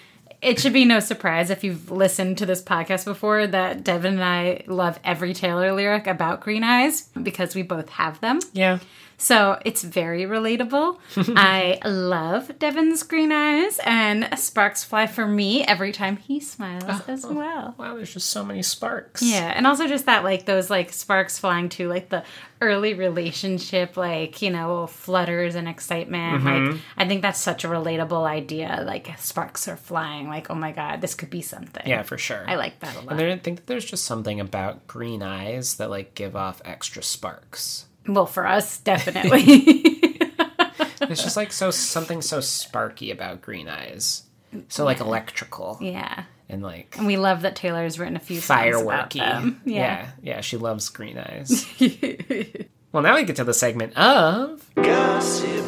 it 0.42 0.60
should 0.60 0.74
be 0.74 0.86
no 0.86 1.00
surprise 1.00 1.50
if 1.50 1.64
you've 1.64 1.90
listened 1.90 2.38
to 2.40 2.46
this 2.46 2.62
podcast 2.62 3.06
before 3.06 3.48
that 3.48 3.84
Devin 3.84 4.16
and 4.16 4.24
I 4.24 4.64
love 4.68 5.00
every 5.04 5.34
Taylor 5.34 5.72
lyric 5.74 6.06
about 6.08 6.42
green 6.42 6.64
eyes 6.64 7.10
because 7.22 7.56
we 7.56 7.62
both 7.62 7.90
have 7.90 8.20
them. 8.20 8.40
Yeah. 8.52 8.80
So 9.18 9.60
it's 9.66 9.84
very 9.84 10.24
relatable. 10.24 11.00
I 11.36 11.80
love 11.86 12.60
Devin's 12.60 13.04
green 13.04 13.32
eyes, 13.32 13.80
and 13.86 14.28
sparks 14.38 14.84
fly 14.84 15.08
for 15.08 15.26
me 15.26 15.64
every 15.64 15.92
time 15.92 16.18
he 16.18 16.40
smiles 16.40 16.84
oh, 16.88 17.06
as 17.08 17.26
oh. 17.26 17.34
well. 17.34 17.76
Wow, 17.78 17.96
there's 17.96 18.14
just 18.14 18.30
so 18.30 18.44
many 18.44 18.62
sparks. 18.62 19.22
Yeah, 19.22 19.54
and 19.56 19.66
also 19.66 19.88
just 19.88 20.06
that 20.06 20.24
like 20.24 20.46
those 20.46 20.70
like 20.70 20.92
sparks 20.92 21.40
flying 21.40 21.70
to 21.70 21.88
like 21.88 22.10
the 22.10 22.24
early 22.62 22.94
relationship, 22.94 23.98
like 23.98 24.42
you 24.42 24.50
know 24.50 24.88
flutters 24.88 25.56
and 25.56 25.68
excitement. 25.68 26.44
Like 26.44 26.54
mm-hmm. 26.54 26.78
I 26.98 27.08
think 27.08 27.22
that's 27.22 27.40
such 27.40 27.64
a 27.64 27.68
relatable 27.68 28.26
idea. 28.26 28.84
Like 28.86 29.10
sparks 29.20 29.68
are 29.68 29.78
flying. 29.78 30.28
Like 30.28 30.50
oh 30.50 30.56
my 30.56 30.72
god, 30.72 31.02
this 31.02 31.16
could 31.16 31.30
be 31.30 31.42
something. 31.42 31.84
Yeah, 31.86 32.04
for 32.04 32.18
sure. 32.18 32.44
I 32.48 32.56
like 32.56 32.80
that 32.80 32.96
a 32.96 33.02
lot. 33.02 33.20
And 33.20 33.32
I 33.32 33.38
think 33.38 33.58
that 33.58 33.68
there's 33.68 33.86
just 33.86 34.06
something 34.06 34.40
about 34.40 34.88
green 34.88 35.22
eyes 35.22 35.76
that 35.76 35.90
like 35.90 36.16
give 36.16 36.36
off 36.36 36.62
extra 36.66 37.04
sparks. 37.04 37.86
Well, 38.08 38.26
for 38.26 38.46
us, 38.46 38.78
definitely. 38.80 39.42
It's 41.10 41.24
just 41.24 41.38
like 41.38 41.52
so 41.52 41.70
something 41.72 42.22
so 42.22 42.40
sparky 42.40 43.12
about 43.12 43.42
green 43.42 43.68
eyes. 43.68 44.24
So 44.70 44.86
like 44.86 45.00
electrical 45.00 45.78
yeah, 45.82 46.26
and 46.48 46.62
like 46.62 46.96
and 46.98 47.08
we 47.08 47.18
love 47.18 47.42
that 47.42 47.56
Taylor's 47.56 47.98
written 48.00 48.16
a 48.16 48.20
few 48.20 48.40
songs 48.40 48.82
about 48.82 49.10
fireworky. 49.12 49.18
yeah. 49.66 49.76
Yeah. 49.76 50.12
yeah, 50.22 50.42
she 50.42 50.58
loves 50.58 50.90
green 50.90 51.18
eyes. 51.18 51.66
well, 52.92 53.04
now 53.04 53.16
we 53.16 53.24
get 53.24 53.36
to 53.38 53.44
the 53.44 53.54
segment 53.54 53.98
of 53.98 54.70
Gossip. 54.76 55.66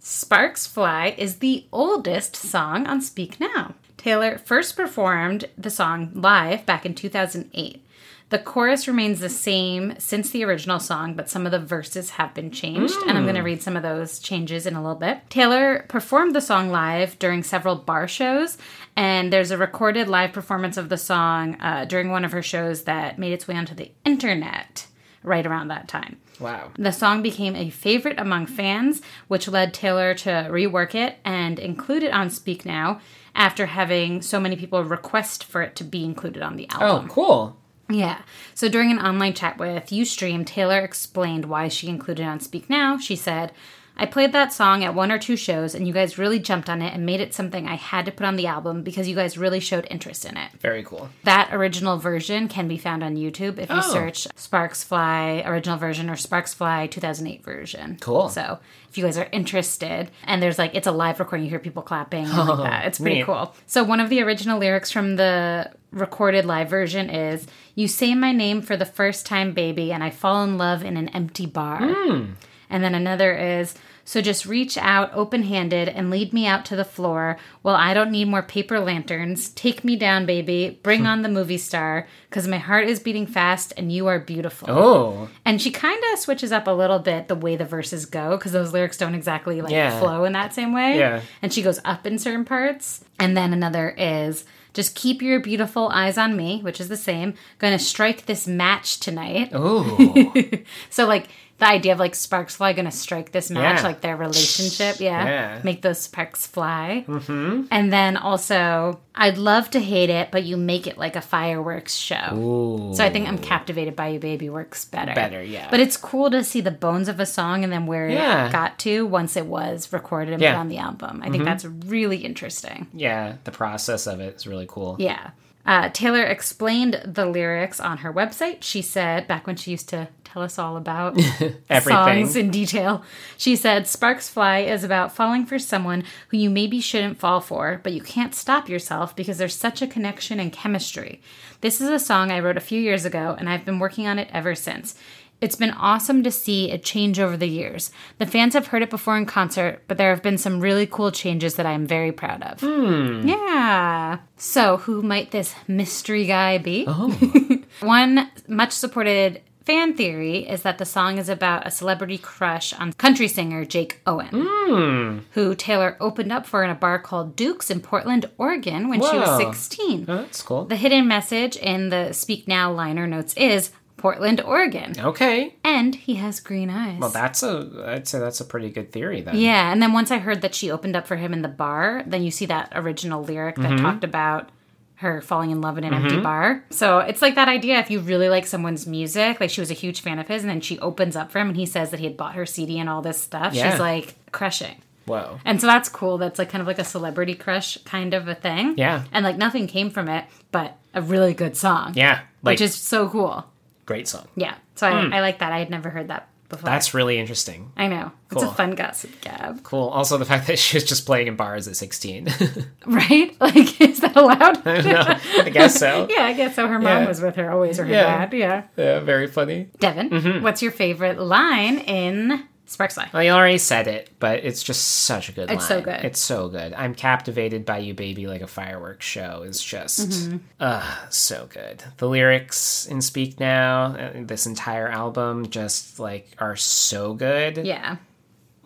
Sparks 0.00 0.66
Fly 0.66 1.14
is 1.16 1.36
the 1.36 1.66
oldest 1.72 2.34
song 2.34 2.86
on 2.86 3.00
Speak 3.00 3.38
Now. 3.38 3.74
Taylor 4.06 4.38
first 4.38 4.76
performed 4.76 5.46
the 5.58 5.68
song 5.68 6.12
live 6.14 6.64
back 6.64 6.86
in 6.86 6.94
2008. 6.94 7.84
The 8.28 8.38
chorus 8.38 8.86
remains 8.86 9.18
the 9.18 9.28
same 9.28 9.98
since 9.98 10.30
the 10.30 10.44
original 10.44 10.78
song, 10.78 11.14
but 11.14 11.28
some 11.28 11.44
of 11.44 11.50
the 11.50 11.58
verses 11.58 12.10
have 12.10 12.32
been 12.32 12.52
changed, 12.52 12.94
and 13.04 13.18
I'm 13.18 13.24
going 13.24 13.34
to 13.34 13.40
read 13.40 13.64
some 13.64 13.76
of 13.76 13.82
those 13.82 14.20
changes 14.20 14.64
in 14.64 14.76
a 14.76 14.80
little 14.80 14.94
bit. 14.94 15.28
Taylor 15.28 15.86
performed 15.88 16.36
the 16.36 16.40
song 16.40 16.70
live 16.70 17.18
during 17.18 17.42
several 17.42 17.74
bar 17.74 18.06
shows, 18.06 18.58
and 18.94 19.32
there's 19.32 19.50
a 19.50 19.58
recorded 19.58 20.06
live 20.06 20.32
performance 20.32 20.76
of 20.76 20.88
the 20.88 20.98
song 20.98 21.60
uh, 21.60 21.84
during 21.84 22.08
one 22.08 22.24
of 22.24 22.30
her 22.30 22.42
shows 22.42 22.84
that 22.84 23.18
made 23.18 23.32
its 23.32 23.48
way 23.48 23.56
onto 23.56 23.74
the 23.74 23.90
internet 24.04 24.86
right 25.24 25.44
around 25.44 25.66
that 25.66 25.88
time. 25.88 26.16
Wow. 26.40 26.70
The 26.76 26.92
song 26.92 27.22
became 27.22 27.56
a 27.56 27.70
favorite 27.70 28.18
among 28.18 28.46
fans, 28.46 29.02
which 29.28 29.48
led 29.48 29.74
Taylor 29.74 30.14
to 30.14 30.48
rework 30.50 30.94
it 30.94 31.16
and 31.24 31.58
include 31.58 32.02
it 32.02 32.12
on 32.12 32.30
Speak 32.30 32.64
Now 32.64 33.00
after 33.34 33.66
having 33.66 34.22
so 34.22 34.40
many 34.40 34.56
people 34.56 34.82
request 34.82 35.44
for 35.44 35.62
it 35.62 35.76
to 35.76 35.84
be 35.84 36.04
included 36.04 36.42
on 36.42 36.56
the 36.56 36.68
oh, 36.74 36.82
album. 36.82 37.10
Oh, 37.10 37.12
cool. 37.12 37.56
Yeah. 37.88 38.22
So 38.54 38.68
during 38.68 38.90
an 38.90 38.98
online 38.98 39.34
chat 39.34 39.58
with 39.58 39.90
Ustream, 39.90 40.44
Taylor 40.44 40.80
explained 40.80 41.44
why 41.44 41.68
she 41.68 41.88
included 41.88 42.22
it 42.22 42.26
on 42.26 42.40
Speak 42.40 42.68
Now. 42.68 42.98
She 42.98 43.14
said, 43.14 43.52
I 43.98 44.04
played 44.06 44.32
that 44.32 44.52
song 44.52 44.84
at 44.84 44.94
one 44.94 45.10
or 45.10 45.18
two 45.18 45.36
shows, 45.36 45.74
and 45.74 45.86
you 45.86 45.92
guys 45.94 46.18
really 46.18 46.38
jumped 46.38 46.68
on 46.68 46.82
it 46.82 46.92
and 46.92 47.06
made 47.06 47.20
it 47.20 47.32
something 47.32 47.66
I 47.66 47.76
had 47.76 48.04
to 48.06 48.12
put 48.12 48.26
on 48.26 48.36
the 48.36 48.46
album 48.46 48.82
because 48.82 49.08
you 49.08 49.14
guys 49.14 49.38
really 49.38 49.58
showed 49.60 49.86
interest 49.90 50.24
in 50.26 50.36
it. 50.36 50.50
Very 50.60 50.82
cool. 50.82 51.08
That 51.24 51.48
original 51.52 51.96
version 51.96 52.46
can 52.48 52.68
be 52.68 52.76
found 52.76 53.02
on 53.02 53.16
YouTube 53.16 53.58
if 53.58 53.70
you 53.70 53.76
Oh. 53.78 53.80
search 53.92 54.28
Sparks 54.36 54.84
Fly 54.84 55.42
original 55.46 55.78
version 55.78 56.10
or 56.10 56.16
Sparks 56.16 56.52
Fly 56.52 56.86
2008 56.88 57.42
version. 57.42 57.96
Cool. 58.00 58.28
So 58.28 58.58
if 58.90 58.98
you 58.98 59.04
guys 59.04 59.16
are 59.16 59.28
interested, 59.32 60.10
and 60.24 60.42
there's 60.42 60.58
like 60.58 60.74
it's 60.74 60.86
a 60.86 60.92
live 60.92 61.18
recording, 61.18 61.44
you 61.44 61.50
hear 61.50 61.58
people 61.58 61.82
clapping 61.82 62.26
and 62.26 62.36
like 62.48 62.58
that. 62.70 62.84
It's 62.86 62.98
pretty 62.98 63.16
neat. 63.16 63.24
cool. 63.26 63.54
So 63.66 63.82
one 63.82 64.00
of 64.00 64.10
the 64.10 64.20
original 64.22 64.58
lyrics 64.58 64.90
from 64.90 65.16
the 65.16 65.70
recorded 65.90 66.44
live 66.44 66.68
version 66.68 67.08
is 67.08 67.46
"You 67.74 67.88
say 67.88 68.14
my 68.14 68.32
name 68.32 68.60
for 68.60 68.76
the 68.76 68.84
first 68.84 69.24
time, 69.24 69.52
baby, 69.52 69.90
and 69.92 70.04
I 70.04 70.10
fall 70.10 70.44
in 70.44 70.58
love 70.58 70.84
in 70.84 70.96
an 70.98 71.08
empty 71.10 71.46
bar." 71.46 71.78
Hmm. 71.82 72.24
And 72.68 72.82
then 72.82 72.94
another 72.94 73.32
is 73.34 73.74
so 74.06 74.20
just 74.20 74.46
reach 74.46 74.78
out 74.78 75.12
open 75.14 75.42
handed 75.42 75.88
and 75.88 76.10
lead 76.10 76.32
me 76.32 76.46
out 76.46 76.64
to 76.66 76.76
the 76.76 76.84
floor. 76.84 77.38
Well, 77.64 77.74
I 77.74 77.92
don't 77.92 78.12
need 78.12 78.28
more 78.28 78.42
paper 78.42 78.78
lanterns. 78.78 79.48
Take 79.50 79.82
me 79.82 79.96
down, 79.96 80.26
baby. 80.26 80.78
Bring 80.84 81.00
hmm. 81.00 81.06
on 81.08 81.22
the 81.22 81.28
movie 81.28 81.58
star, 81.58 82.06
because 82.30 82.46
my 82.46 82.58
heart 82.58 82.86
is 82.88 83.00
beating 83.00 83.26
fast 83.26 83.72
and 83.76 83.90
you 83.90 84.06
are 84.06 84.20
beautiful. 84.20 84.70
Oh, 84.70 85.28
And 85.44 85.60
she 85.60 85.72
kind 85.72 86.00
of 86.12 86.20
switches 86.20 86.52
up 86.52 86.68
a 86.68 86.70
little 86.70 87.00
bit 87.00 87.26
the 87.26 87.34
way 87.34 87.56
the 87.56 87.64
verses 87.64 88.06
go, 88.06 88.36
because 88.36 88.52
those 88.52 88.72
lyrics 88.72 88.96
don't 88.96 89.16
exactly 89.16 89.60
like 89.60 89.72
Yeah. 89.72 89.98
flow 89.98 90.22
in 90.22 90.34
that 90.34 90.54
same 90.54 90.72
way. 90.72 90.98
Yeah. 90.98 91.22
And 91.42 91.52
she 91.52 91.62
goes 91.62 91.80
up 91.84 92.06
in 92.06 92.20
certain 92.20 92.44
parts. 92.44 93.04
And 93.18 93.36
then 93.36 93.52
another 93.52 93.90
is 93.90 94.44
just 94.72 94.94
keep 94.94 95.22
your 95.22 95.40
beautiful 95.40 95.88
eyes 95.88 96.18
on 96.18 96.36
me, 96.36 96.60
which 96.60 96.80
is 96.80 96.88
the 96.88 96.98
same. 96.98 97.32
Gonna 97.58 97.78
strike 97.78 98.26
this 98.26 98.46
match 98.46 99.00
tonight. 99.00 99.48
oh, 99.52 100.32
So 100.90 101.06
like 101.06 101.28
the 101.58 101.66
idea 101.66 101.92
of 101.92 101.98
like 101.98 102.14
sparks 102.14 102.56
fly 102.56 102.72
gonna 102.74 102.90
strike 102.90 103.32
this 103.32 103.50
match, 103.50 103.78
Yeah. 103.78 103.82
like 103.82 104.00
their 104.02 104.16
relationship, 104.16 105.00
yeah, 105.00 105.24
Yeah. 105.26 105.60
make 105.62 105.80
those 105.82 105.98
sparks 105.98 106.46
fly. 106.46 107.04
Mm-hmm. 107.08 107.62
And 107.70 107.90
then 107.92 108.16
also, 108.18 109.00
I'd 109.14 109.38
love 109.38 109.70
to 109.70 109.80
hate 109.80 110.10
it, 110.10 110.30
but 110.30 110.44
you 110.44 110.58
make 110.58 110.86
it 110.86 110.98
like 110.98 111.16
a 111.16 111.22
fireworks 111.22 111.94
show. 111.94 112.34
Ooh. 112.34 112.94
So 112.94 113.02
I 113.02 113.08
think 113.08 113.26
I'm 113.26 113.38
captivated 113.38 113.96
by 113.96 114.08
you, 114.08 114.18
baby 114.18 114.50
works 114.50 114.84
better. 114.84 115.14
Better, 115.14 115.42
yeah. 115.42 115.68
But 115.70 115.80
it's 115.80 115.96
cool 115.96 116.30
to 116.30 116.44
see 116.44 116.60
the 116.60 116.70
bones 116.70 117.08
of 117.08 117.20
a 117.20 117.26
song 117.26 117.64
and 117.64 117.72
then 117.72 117.86
where 117.86 118.08
Yeah. 118.08 118.48
it 118.48 118.52
got 118.52 118.78
to 118.80 119.06
once 119.06 119.36
it 119.36 119.46
was 119.46 119.90
recorded 119.92 120.34
and. 120.34 120.42
Mm-hmm. 120.42 120.52
put 120.54 120.60
on 120.60 120.68
the 120.68 120.78
album. 120.78 121.22
I 121.24 121.30
think 121.30 121.44
that's 121.44 121.64
really 121.64 122.18
interesting. 122.18 122.86
yeah, 122.92 123.36
the 123.44 123.50
process 123.50 124.06
of 124.06 124.20
it 124.20 124.36
is 124.36 124.46
really 124.46 124.66
cool. 124.68 124.96
Yeah. 124.98 125.30
Uh, 125.66 125.90
Taylor 125.92 126.22
explained 126.22 127.02
the 127.04 127.26
lyrics 127.26 127.80
on 127.80 127.98
her 127.98 128.12
website. 128.12 128.58
She 128.60 128.82
said, 128.82 129.26
back 129.26 129.46
when 129.46 129.56
she 129.56 129.72
used 129.72 129.88
to 129.88 130.08
tell 130.22 130.42
us 130.42 130.58
all 130.58 130.76
about 130.76 131.18
songs 131.80 132.36
in 132.36 132.50
detail, 132.50 133.02
she 133.36 133.56
said, 133.56 133.86
Sparks 133.86 134.28
Fly 134.28 134.60
is 134.60 134.84
about 134.84 135.14
falling 135.14 135.44
for 135.44 135.58
someone 135.58 136.04
who 136.28 136.36
you 136.36 136.50
maybe 136.50 136.80
shouldn't 136.80 137.18
fall 137.18 137.40
for, 137.40 137.80
but 137.82 137.92
you 137.92 138.00
can't 138.00 138.34
stop 138.34 138.68
yourself 138.68 139.16
because 139.16 139.38
there's 139.38 139.56
such 139.56 139.82
a 139.82 139.86
connection 139.86 140.38
and 140.38 140.52
chemistry. 140.52 141.20
This 141.62 141.80
is 141.80 141.88
a 141.88 141.98
song 141.98 142.30
I 142.30 142.40
wrote 142.40 142.56
a 142.56 142.60
few 142.60 142.80
years 142.80 143.04
ago, 143.04 143.34
and 143.36 143.48
I've 143.48 143.64
been 143.64 143.78
working 143.80 144.06
on 144.06 144.18
it 144.18 144.28
ever 144.32 144.54
since. 144.54 144.94
It's 145.40 145.56
been 145.56 145.72
awesome 145.72 146.22
to 146.22 146.30
see 146.30 146.70
it 146.70 146.82
change 146.82 147.20
over 147.20 147.36
the 147.36 147.48
years. 147.48 147.90
The 148.18 148.26
fans 148.26 148.54
have 148.54 148.68
heard 148.68 148.82
it 148.82 148.90
before 148.90 149.18
in 149.18 149.26
concert, 149.26 149.82
but 149.86 149.98
there 149.98 150.10
have 150.10 150.22
been 150.22 150.38
some 150.38 150.60
really 150.60 150.86
cool 150.86 151.12
changes 151.12 151.54
that 151.56 151.66
I 151.66 151.72
am 151.72 151.86
very 151.86 152.10
proud 152.10 152.42
of. 152.42 152.60
Hmm. 152.60 153.28
Yeah. 153.28 154.18
So, 154.36 154.78
who 154.78 155.02
might 155.02 155.32
this 155.32 155.54
mystery 155.68 156.26
guy 156.26 156.58
be? 156.58 156.84
Oh. 156.88 157.60
One 157.80 158.30
much 158.48 158.72
supported 158.72 159.42
fan 159.66 159.94
theory 159.94 160.48
is 160.48 160.62
that 160.62 160.78
the 160.78 160.84
song 160.84 161.18
is 161.18 161.28
about 161.28 161.66
a 161.66 161.70
celebrity 161.70 162.16
crush 162.16 162.72
on 162.72 162.92
country 162.92 163.26
singer 163.26 163.64
Jake 163.64 164.00
Owen, 164.06 164.28
hmm. 164.32 165.18
who 165.32 165.54
Taylor 165.56 165.96
opened 166.00 166.32
up 166.32 166.46
for 166.46 166.62
in 166.62 166.70
a 166.70 166.74
bar 166.74 167.00
called 167.00 167.34
Duke's 167.34 167.70
in 167.70 167.80
Portland, 167.80 168.30
Oregon 168.38 168.88
when 168.88 169.00
she 169.00 169.16
was 169.18 169.38
16. 169.38 170.06
Oh, 170.08 170.16
that's 170.18 170.40
cool. 170.40 170.64
The 170.64 170.76
hidden 170.76 171.08
message 171.08 171.56
in 171.56 171.88
the 171.88 172.12
Speak 172.12 172.46
Now 172.46 172.72
liner 172.72 173.08
notes 173.08 173.34
is 173.34 173.72
Portland, 174.06 174.40
Oregon. 174.40 174.94
Okay. 174.96 175.56
And 175.64 175.92
he 175.92 176.14
has 176.14 176.38
green 176.38 176.70
eyes. 176.70 177.00
Well, 177.00 177.10
that's 177.10 177.42
a. 177.42 177.84
I'd 177.88 178.06
say 178.06 178.20
that's 178.20 178.38
a 178.38 178.44
pretty 178.44 178.70
good 178.70 178.92
theory 178.92 179.20
then. 179.20 179.36
yeah, 179.36 179.72
and 179.72 179.82
then 179.82 179.92
once 179.92 180.12
I 180.12 180.18
heard 180.18 180.42
that 180.42 180.54
she 180.54 180.70
opened 180.70 180.94
up 180.94 181.08
for 181.08 181.16
him 181.16 181.32
in 181.32 181.42
the 181.42 181.48
bar, 181.48 182.04
then 182.06 182.22
you 182.22 182.30
see 182.30 182.46
that 182.46 182.70
original 182.76 183.24
lyric 183.24 183.56
that 183.56 183.64
mm-hmm. 183.64 183.84
talked 183.84 184.04
about 184.04 184.50
her 184.96 185.20
falling 185.20 185.50
in 185.50 185.60
love 185.60 185.76
in 185.76 185.82
an 185.82 185.92
empty 185.92 186.14
mm-hmm. 186.14 186.22
bar. 186.22 186.64
So 186.70 187.00
it's 187.00 187.20
like 187.20 187.34
that 187.34 187.48
idea 187.48 187.80
if 187.80 187.90
you 187.90 187.98
really 187.98 188.28
like 188.28 188.46
someone's 188.46 188.86
music, 188.86 189.40
like 189.40 189.50
she 189.50 189.60
was 189.60 189.72
a 189.72 189.74
huge 189.74 190.02
fan 190.02 190.20
of 190.20 190.28
his, 190.28 190.44
and 190.44 190.50
then 190.50 190.60
she 190.60 190.78
opens 190.78 191.16
up 191.16 191.32
for 191.32 191.40
him 191.40 191.48
and 191.48 191.56
he 191.56 191.66
says 191.66 191.90
that 191.90 191.98
he 191.98 192.06
had 192.06 192.16
bought 192.16 192.36
her 192.36 192.46
CD 192.46 192.78
and 192.78 192.88
all 192.88 193.02
this 193.02 193.20
stuff. 193.20 193.54
Yeah. 193.54 193.72
She's 193.72 193.80
like 193.80 194.14
crushing. 194.30 194.80
Whoa. 195.06 195.38
And 195.44 195.60
so 195.60 195.66
that's 195.66 195.88
cool. 195.88 196.18
That's 196.18 196.38
like 196.38 196.48
kind 196.48 196.60
of 196.60 196.68
like 196.68 196.78
a 196.78 196.84
celebrity 196.84 197.34
crush 197.34 197.76
kind 197.78 198.14
of 198.14 198.28
a 198.28 198.36
thing. 198.36 198.74
Yeah. 198.78 199.02
And 199.10 199.24
like 199.24 199.36
nothing 199.36 199.66
came 199.66 199.90
from 199.90 200.08
it, 200.08 200.24
but 200.52 200.76
a 200.94 201.02
really 201.02 201.34
good 201.34 201.56
song. 201.56 201.92
Yeah. 201.94 202.20
Like 202.42 202.54
which 202.54 202.60
is 202.60 202.74
so 202.74 203.08
cool. 203.08 203.44
Great 203.86 204.06
song. 204.08 204.28
Yeah. 204.36 204.54
So 204.74 204.86
I, 204.86 205.16
I 205.16 205.20
like 205.20 205.38
that. 205.38 205.52
I 205.52 205.58
had 205.60 205.70
never 205.70 205.88
heard 205.90 206.08
that 206.08 206.28
before. 206.48 206.66
That's 206.68 206.94
really 206.94 207.18
interesting. 207.18 207.72
I 207.76 207.88
know. 207.88 208.12
Cool. 208.28 208.42
It's 208.42 208.52
a 208.52 208.54
fun 208.54 208.72
gossip 208.76 209.10
gab. 209.20 209.62
Cool. 209.64 209.88
Also, 209.88 210.16
the 210.18 210.24
fact 210.24 210.46
that 210.48 210.58
she 210.60 210.76
was 210.76 210.84
just 210.84 211.06
playing 211.06 211.26
in 211.28 211.36
bars 211.36 211.66
at 211.66 211.76
16. 211.76 212.28
Right? 212.86 213.34
Like, 213.40 213.80
is 213.80 214.00
that 214.00 214.14
allowed? 214.16 214.64
I 214.66 215.50
guess 215.50 215.78
so. 215.78 216.06
yeah, 216.10 216.24
I 216.26 216.32
guess 216.34 216.54
so. 216.54 216.66
Her 216.68 216.78
mom 216.78 217.02
Yeah. 217.02 217.08
was 217.08 217.20
with 217.20 217.34
her 217.36 217.50
always, 217.50 217.78
or 217.80 217.84
her 217.84 217.90
Yeah. 217.92 218.26
dad. 218.26 218.32
Yeah. 218.32 218.62
Yeah, 218.76 219.00
very 219.00 219.26
funny. 219.26 219.68
Devin, 219.80 220.10
Mm-hmm. 220.10 220.42
what's 220.44 220.62
your 220.62 220.72
favorite 220.72 221.18
line 221.18 221.78
in 221.78 222.44
Sparks 222.66 222.94
Fly? 222.94 223.08
I 223.12 223.28
already 223.28 223.58
said 223.58 223.86
it, 223.86 224.10
but 224.18 224.44
it's 224.44 224.62
just 224.62 224.84
such 224.84 225.28
a 225.28 225.32
good 225.32 225.50
It's 225.50 225.60
line. 225.60 225.68
so 225.68 225.80
good. 225.80 226.04
It's 226.04 226.20
so 226.20 226.48
good. 226.48 226.74
I'm 226.74 226.94
captivated 226.94 227.64
by 227.64 227.78
you, 227.78 227.94
baby, 227.94 228.26
like 228.26 228.40
a 228.42 228.46
fireworks 228.48 229.06
show. 229.06 229.42
Is 229.42 229.62
just, 229.62 230.00
Mm-hmm. 230.10 230.36
uh, 230.60 231.08
so 231.08 231.46
good. 231.48 231.84
The 231.98 232.08
lyrics 232.08 232.86
in 232.86 233.00
Speak 233.02 233.38
Now, 233.38 233.94
uh, 233.96 234.10
this 234.16 234.46
entire 234.46 234.88
album, 234.88 235.48
just 235.48 236.00
like 236.00 236.34
are 236.38 236.56
so 236.56 237.14
good. 237.14 237.58
Yeah. 237.58 237.96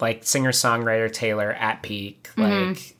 Like 0.00 0.24
singer 0.24 0.52
songwriter 0.52 1.12
Taylor 1.12 1.52
at 1.52 1.82
peak. 1.82 2.30
Like, 2.38 2.96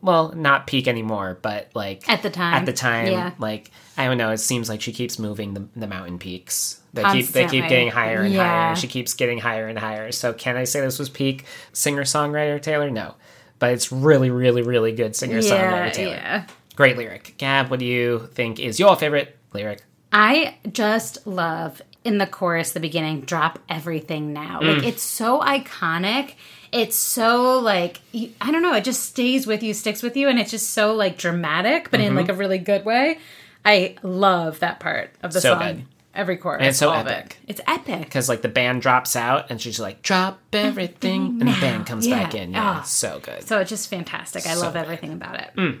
well, 0.00 0.32
not 0.36 0.68
peak 0.68 0.86
anymore, 0.86 1.36
but 1.42 1.70
like 1.74 2.02
Mm-hmm. 2.02 2.10
At 2.12 2.22
the 2.22 2.30
time. 2.30 2.54
At 2.54 2.66
the 2.66 2.72
time, 2.72 3.06
Yeah. 3.08 3.32
like 3.40 3.72
I 3.96 4.06
don't 4.06 4.18
know. 4.18 4.30
It 4.30 4.38
seems 4.38 4.68
like 4.68 4.80
she 4.80 4.92
keeps 4.92 5.18
moving 5.18 5.54
the, 5.54 5.66
the 5.74 5.88
mountain 5.88 6.18
peaks. 6.20 6.80
They 6.94 7.02
keep 7.12 7.26
they 7.28 7.46
keep 7.46 7.68
getting 7.68 7.90
higher 7.90 8.22
and 8.22 8.32
Yeah. 8.32 8.66
higher. 8.66 8.76
She 8.76 8.86
keeps 8.86 9.14
getting 9.14 9.38
higher 9.38 9.66
and 9.68 9.78
higher. 9.78 10.12
So 10.12 10.32
can 10.32 10.56
I 10.56 10.64
say 10.64 10.80
this 10.80 10.98
was 10.98 11.08
peak 11.08 11.44
singer 11.72 12.02
songwriter 12.04 12.62
Taylor? 12.62 12.88
No, 12.90 13.14
but 13.58 13.72
it's 13.72 13.90
really, 13.92 14.30
really, 14.30 14.62
really 14.62 14.92
good 14.92 15.16
singer 15.16 15.40
Yeah. 15.40 15.50
songwriter 15.88 15.92
Taylor. 15.92 16.12
Yeah. 16.14 16.46
Great 16.76 16.96
lyric. 16.96 17.34
Gab, 17.36 17.68
what 17.70 17.78
do 17.80 17.84
you 17.84 18.28
think 18.34 18.58
is 18.60 18.78
your 18.80 18.96
favorite 18.96 19.36
lyric? 19.52 19.82
I 20.12 20.56
just 20.72 21.26
love 21.26 21.82
in 22.04 22.18
the 22.18 22.26
chorus, 22.26 22.72
the 22.72 22.80
beginning, 22.80 23.22
drop 23.22 23.58
everything 23.68 24.32
now. 24.32 24.60
Mm. 24.60 24.76
Like, 24.76 24.86
it's 24.86 25.02
so 25.02 25.40
iconic. 25.40 26.34
It's 26.70 26.96
so, 26.96 27.58
like, 27.58 28.00
I 28.40 28.50
don't 28.52 28.62
know, 28.62 28.74
it 28.74 28.84
just 28.84 29.04
stays 29.04 29.46
with 29.46 29.62
you, 29.62 29.72
sticks 29.74 30.02
with 30.02 30.16
you, 30.16 30.28
and 30.28 30.38
it's 30.38 30.50
just 30.50 30.70
so, 30.70 30.94
like, 30.94 31.16
dramatic, 31.18 31.90
but 31.90 32.00
Mm-hmm. 32.00 32.08
in, 32.10 32.14
like, 32.16 32.28
a 32.28 32.34
really 32.34 32.58
good 32.58 32.84
way. 32.84 33.18
I 33.64 33.94
love 34.02 34.58
that 34.60 34.80
part 34.80 35.10
of 35.22 35.32
the 35.32 35.40
So 35.40 35.54
song. 35.54 35.60
good. 35.60 35.84
Every 36.14 36.36
chorus. 36.36 36.60
And 36.60 36.68
it's 36.68 36.78
so 36.78 36.92
epic. 36.92 37.38
It. 37.46 37.50
It's 37.52 37.60
epic. 37.66 38.00
Because 38.04 38.28
like 38.28 38.42
the 38.42 38.48
band 38.48 38.82
drops 38.82 39.16
out 39.16 39.50
and 39.50 39.60
she's 39.60 39.80
like, 39.80 40.02
drop 40.02 40.38
everything, 40.52 41.38
and 41.40 41.48
the 41.48 41.60
band 41.60 41.86
comes 41.90 42.06
Yeah. 42.06 42.22
back 42.22 42.34
in. 42.34 42.52
Yeah, 42.52 42.78
Ah. 42.78 42.82
so 42.82 43.18
good. 43.20 43.42
So 43.42 43.58
it's 43.60 43.70
just 43.70 43.90
fantastic. 43.90 44.46
I 44.46 44.54
So 44.54 44.60
love 44.60 44.74
good. 44.74 44.82
everything 44.82 45.12
about 45.12 45.40
it. 45.40 45.78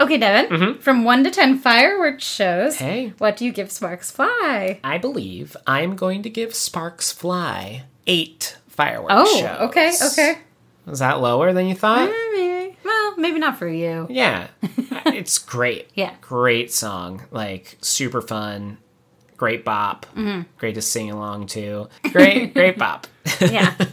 Okay, 0.00 0.16
Devin, 0.16 0.78
from 0.78 1.02
1 1.04 1.24
to 1.24 1.30
10 1.30 1.58
fireworks 1.58 2.24
shows, 2.24 2.76
Mm-hmm. 2.76 2.84
Hey. 2.84 3.12
what 3.18 3.36
do 3.36 3.44
you 3.44 3.52
give 3.52 3.70
Sparks 3.72 4.10
Fly? 4.12 4.78
I 4.84 4.96
believe 4.98 5.56
I'm 5.66 5.96
going 5.96 6.22
to 6.22 6.30
give 6.30 6.54
Sparks 6.54 7.10
Fly 7.12 7.82
eight 8.06 8.56
fireworks 8.68 9.12
Oh, 9.16 9.40
shows. 9.40 9.60
okay, 9.70 9.92
okay. 10.12 10.38
Is 10.86 11.00
that 11.00 11.20
lower 11.20 11.52
than 11.52 11.66
you 11.66 11.74
thought? 11.74 12.08
Maybe. 12.08 12.76
Well, 12.84 13.16
maybe 13.18 13.38
not 13.40 13.58
for 13.58 13.68
you. 13.68 14.06
Yeah, 14.08 14.46
it's 14.62 15.38
great. 15.38 15.90
Yeah. 15.94 16.14
great 16.20 16.72
song. 16.72 17.24
Like 17.32 17.76
super 17.82 18.22
fun, 18.22 18.78
great 19.38 19.64
bop, 19.64 20.04
Mm-hmm. 20.14 20.42
great 20.58 20.74
to 20.74 20.82
sing 20.82 21.10
along 21.10 21.46
to. 21.48 21.88
Great, 22.12 22.52
great 22.58 22.76
bop. 22.76 23.06
Yeah. 23.40 23.74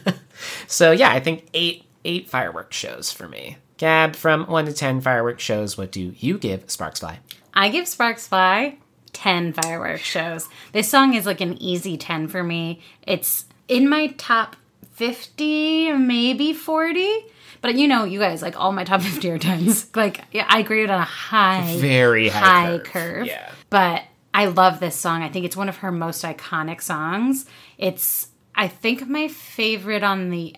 So 0.68 0.92
yeah, 0.92 1.12
I 1.12 1.22
think 1.22 1.48
eight 1.54 1.86
eight 2.04 2.30
fireworks 2.30 2.76
shows 2.76 3.10
for 3.12 3.26
me. 3.28 3.58
Gab, 3.78 4.16
from 4.16 4.46
one 4.48 4.66
to 4.66 4.74
ten 4.74 5.00
fireworks 5.00 5.42
shows, 5.44 5.78
what 5.78 5.92
do 5.94 6.14
you 6.20 6.38
give 6.38 6.70
Sparks 6.70 7.00
Fly? 7.00 7.20
I 7.54 7.70
give 7.70 7.88
Sparks 7.88 8.28
Fly 8.28 8.78
10 9.14 9.54
fireworks 9.54 10.02
shows. 10.04 10.50
This 10.74 10.90
song 10.90 11.14
is 11.14 11.26
like 11.26 11.40
an 11.40 11.58
easy 11.62 11.96
10 11.96 12.28
for 12.28 12.44
me. 12.44 12.82
It's 13.04 13.46
in 13.70 13.88
my 13.88 14.08
top 14.18 14.58
50, 14.92 15.94
maybe 15.94 16.52
40. 16.54 17.26
But 17.62 17.76
you 17.76 17.88
know, 17.88 18.04
you 18.04 18.20
guys, 18.20 18.42
like 18.42 18.60
all 18.60 18.74
my 18.74 18.84
top 18.84 19.02
50 19.02 19.32
are 19.32 19.40
10s. 19.40 19.88
Like, 19.96 20.22
yeah, 20.34 20.46
I 20.50 20.62
graded 20.64 20.90
on 20.90 21.00
a 21.00 21.06
high, 21.06 21.78
Very 21.80 22.28
high, 22.28 22.80
curve. 22.80 22.86
curve. 22.88 23.28
Yeah. 23.28 23.50
But 23.70 24.04
I 24.36 24.46
love 24.48 24.80
this 24.82 24.96
song. 24.98 25.24
I 25.24 25.30
think 25.30 25.46
it's 25.46 25.56
one 25.56 25.70
of 25.70 25.78
her 25.78 25.92
most 25.92 26.24
iconic 26.26 26.82
songs. 26.82 27.46
It's, 27.78 28.28
I 28.54 28.68
think, 28.68 29.08
my 29.08 29.30
favorite 29.30 30.04
on 30.04 30.30
the 30.30 30.54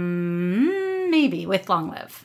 album, 0.00 1.10
maybe 1.10 1.46
with 1.46 1.68
Long 1.68 1.90
Live. 1.90 2.22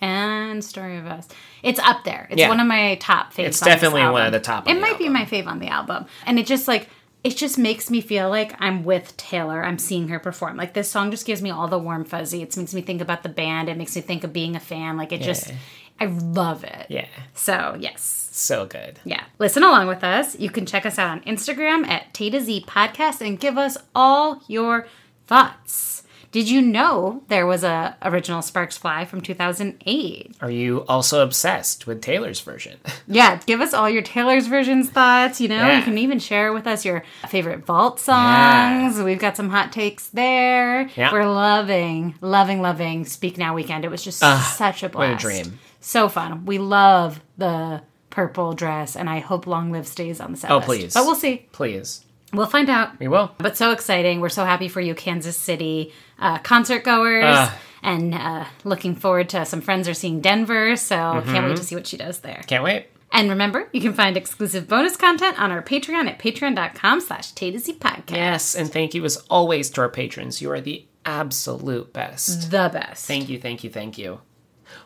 And 0.00 0.64
Story 0.64 0.96
of 0.98 1.06
Us. 1.06 1.28
It's 1.62 1.78
up 1.78 2.04
there. 2.04 2.26
It's 2.30 2.34
Hmm. 2.34 2.38
Yeah. 2.40 2.48
one 2.48 2.60
of 2.60 2.66
my 2.66 2.96
top 2.96 3.32
favorites. 3.32 3.58
It's 3.58 3.62
on 3.62 3.68
definitely 3.68 4.02
one 4.02 4.26
of 4.26 4.32
the 4.32 4.40
top 4.40 4.64
on 4.66 4.72
It 4.72 4.74
the 4.74 4.80
might 4.80 4.98
be 4.98 5.08
my 5.08 5.24
fave 5.24 5.46
on 5.46 5.60
the 5.60 5.68
album. 5.68 6.06
And 6.26 6.38
it 6.38 6.46
just 6.46 6.66
like 6.66 6.88
it 7.22 7.36
just 7.36 7.56
makes 7.56 7.88
me 7.88 8.00
feel 8.00 8.28
like 8.28 8.52
I'm 8.58 8.82
with 8.82 9.16
Taylor. 9.16 9.62
I'm 9.64 9.78
seeing 9.78 10.08
her 10.08 10.18
perform. 10.18 10.56
Like 10.56 10.74
this 10.74 10.90
song 10.90 11.12
just 11.12 11.24
gives 11.24 11.40
me 11.40 11.50
all 11.50 11.68
the 11.68 11.78
warm 11.78 12.04
fuzzy. 12.04 12.42
It 12.42 12.56
makes 12.56 12.74
me 12.74 12.80
think 12.82 13.00
about 13.00 13.22
the 13.22 13.28
band. 13.28 13.68
It 13.68 13.76
makes 13.78 13.94
me 13.94 14.02
think 14.02 14.24
of 14.24 14.32
being 14.32 14.56
a 14.56 14.60
fan. 14.60 14.96
Like 14.96 15.12
it 15.12 15.20
just 15.22 15.52
I 16.00 16.06
love 16.06 16.64
it. 16.64 16.86
Yeah, 16.88 17.06
So 17.34 17.76
yes. 17.78 18.21
So 18.42 18.66
good. 18.66 18.98
Yeah. 19.04 19.24
Listen 19.38 19.62
along 19.62 19.86
with 19.88 20.02
us. 20.04 20.38
You 20.38 20.50
can 20.50 20.66
check 20.66 20.84
us 20.86 20.98
out 20.98 21.10
on 21.10 21.20
Instagram 21.22 21.86
at 21.88 22.12
T 22.14 22.30
to 22.30 22.40
Z 22.40 22.64
Podcast 22.66 23.20
and 23.24 23.38
give 23.38 23.56
us 23.58 23.76
all 23.94 24.42
your 24.48 24.86
thoughts. 25.26 26.02
Did 26.30 26.48
you 26.48 26.62
know 26.62 27.22
there 27.28 27.46
was 27.46 27.62
a 27.62 27.94
original 28.00 28.40
Sparks 28.40 28.78
Fly 28.78 29.04
from 29.04 29.20
2008? 29.20 30.34
Are 30.40 30.50
you 30.50 30.82
also 30.88 31.22
obsessed 31.22 31.86
with 31.86 32.00
Taylor's 32.00 32.40
version? 32.40 32.78
Yeah, 33.06 33.38
give 33.44 33.60
us 33.60 33.74
all 33.74 33.90
your 33.90 34.00
Taylor's 34.00 34.46
versions 34.46 34.88
thoughts. 34.88 35.38
You 35.42 35.48
know, 35.48 35.56
Yeah. 35.56 35.78
you 35.78 35.84
can 35.84 35.98
even 35.98 36.18
share 36.18 36.52
with 36.54 36.66
us 36.66 36.86
your 36.86 37.04
favorite 37.28 37.66
vault 37.66 38.00
songs. 38.00 38.98
We've 38.98 39.18
got 39.18 39.36
some 39.36 39.50
hot 39.50 39.72
takes 39.72 40.08
there. 40.08 40.88
Yeah. 40.96 41.12
We're 41.12 41.26
loving, 41.28 42.14
loving, 42.22 42.62
loving 42.62 43.04
Speak 43.04 43.36
Now 43.36 43.54
Weekend. 43.54 43.84
It 43.84 43.90
was 43.90 44.02
just 44.02 44.18
such 44.20 44.82
a 44.82 44.86
what 44.88 45.04
a 45.04 45.08
blast. 45.08 45.20
dream. 45.22 45.58
So 45.80 46.08
fun. 46.08 46.46
We 46.46 46.56
love 46.58 47.20
the 47.36 47.82
purple 48.12 48.52
dress, 48.52 48.94
and 48.94 49.10
I 49.10 49.18
hope 49.18 49.48
Long 49.48 49.72
Live 49.72 49.88
stays 49.88 50.20
on 50.20 50.30
the 50.30 50.38
set 50.38 50.50
Oh, 50.52 50.58
list. 50.58 50.66
please. 50.68 50.94
But 50.94 51.04
we'll 51.04 51.16
see. 51.16 51.48
Please, 51.50 52.04
We'll 52.32 52.46
find 52.46 52.70
out. 52.70 52.98
we 53.00 53.08
will. 53.08 53.32
But 53.38 53.56
so 53.56 53.72
exciting. 53.72 54.20
We're 54.20 54.28
so 54.30 54.44
happy 54.44 54.68
for 54.68 54.80
you, 54.80 54.94
Kansas 54.94 55.36
City 55.36 55.92
uh, 56.18 56.38
concert 56.38 56.84
goers. 56.84 57.24
Ah. 57.26 57.58
and 57.82 58.14
uh, 58.14 58.44
looking 58.64 58.94
forward 58.94 59.28
to 59.30 59.44
some 59.44 59.60
friends 59.60 59.88
are 59.88 59.92
seeing 59.94 60.20
Denver. 60.20 60.76
So 60.76 60.94
can't 60.96 61.26
Mm-hmm. 61.26 61.48
wait 61.48 61.56
to 61.56 61.64
see 61.64 61.74
what 61.74 61.86
she 61.88 61.96
does 61.96 62.20
there. 62.20 62.42
Can't 62.46 62.62
wait. 62.64 62.86
And 63.14 63.28
remember, 63.28 63.68
you 63.72 63.82
can 63.82 63.92
find 63.92 64.16
exclusive 64.16 64.66
bonus 64.68 64.96
content 64.96 65.38
on 65.38 65.50
our 65.50 65.60
Patreon 65.62 66.06
at 66.08 66.18
patreon.com 66.18 67.00
slash 67.02 67.34
podcast. 67.34 68.10
Yes, 68.16 68.54
and 68.54 68.72
thank 68.72 68.94
you 68.94 69.04
as 69.04 69.18
always 69.28 69.68
to 69.70 69.82
our 69.82 69.90
patrons. 69.90 70.40
You 70.40 70.50
are 70.52 70.62
the 70.62 70.86
absolute 71.04 71.92
best. 71.92 72.50
The 72.50 72.70
best. 72.72 73.04
Thank 73.06 73.28
you, 73.28 73.38
thank 73.38 73.62
you, 73.64 73.68
thank 73.68 73.98
you. 73.98 74.20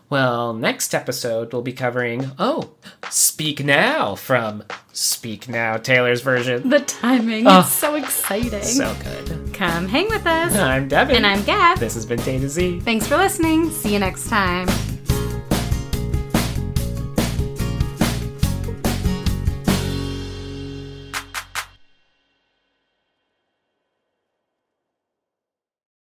Well, 0.09 0.53
next 0.53 0.95
episode 0.95 1.53
we'll 1.53 1.63
be 1.63 1.73
covering, 1.73 2.31
oh, 2.39 2.71
Speak 3.11 3.65
Now 3.65 4.15
from 4.15 4.63
Speak 4.93 5.49
Now, 5.49 5.79
Taylor's 5.79 6.21
version. 6.23 6.69
The 6.69 6.81
timing 6.81 7.47
Oh. 7.49 7.61
is 7.61 7.69
so 7.71 7.95
exciting. 7.97 8.63
So 8.63 8.95
good. 9.03 9.53
Come 9.53 9.89
hang 9.89 10.09
with 10.09 10.25
us. 10.27 10.55
I'm 10.55 10.87
Devin. 10.87 11.17
And 11.17 11.27
I'm 11.27 11.43
Gab. 11.43 11.79
This 11.79 11.95
has 11.95 12.07
been 12.07 12.21
Tay 12.21 12.39
to 12.39 12.49
Z. 12.49 12.81
Thanks 12.81 13.07
for 13.09 13.17
listening. 13.17 13.71
See 13.71 13.93
you 13.93 13.99
next 13.99 14.29
time. 14.29 14.69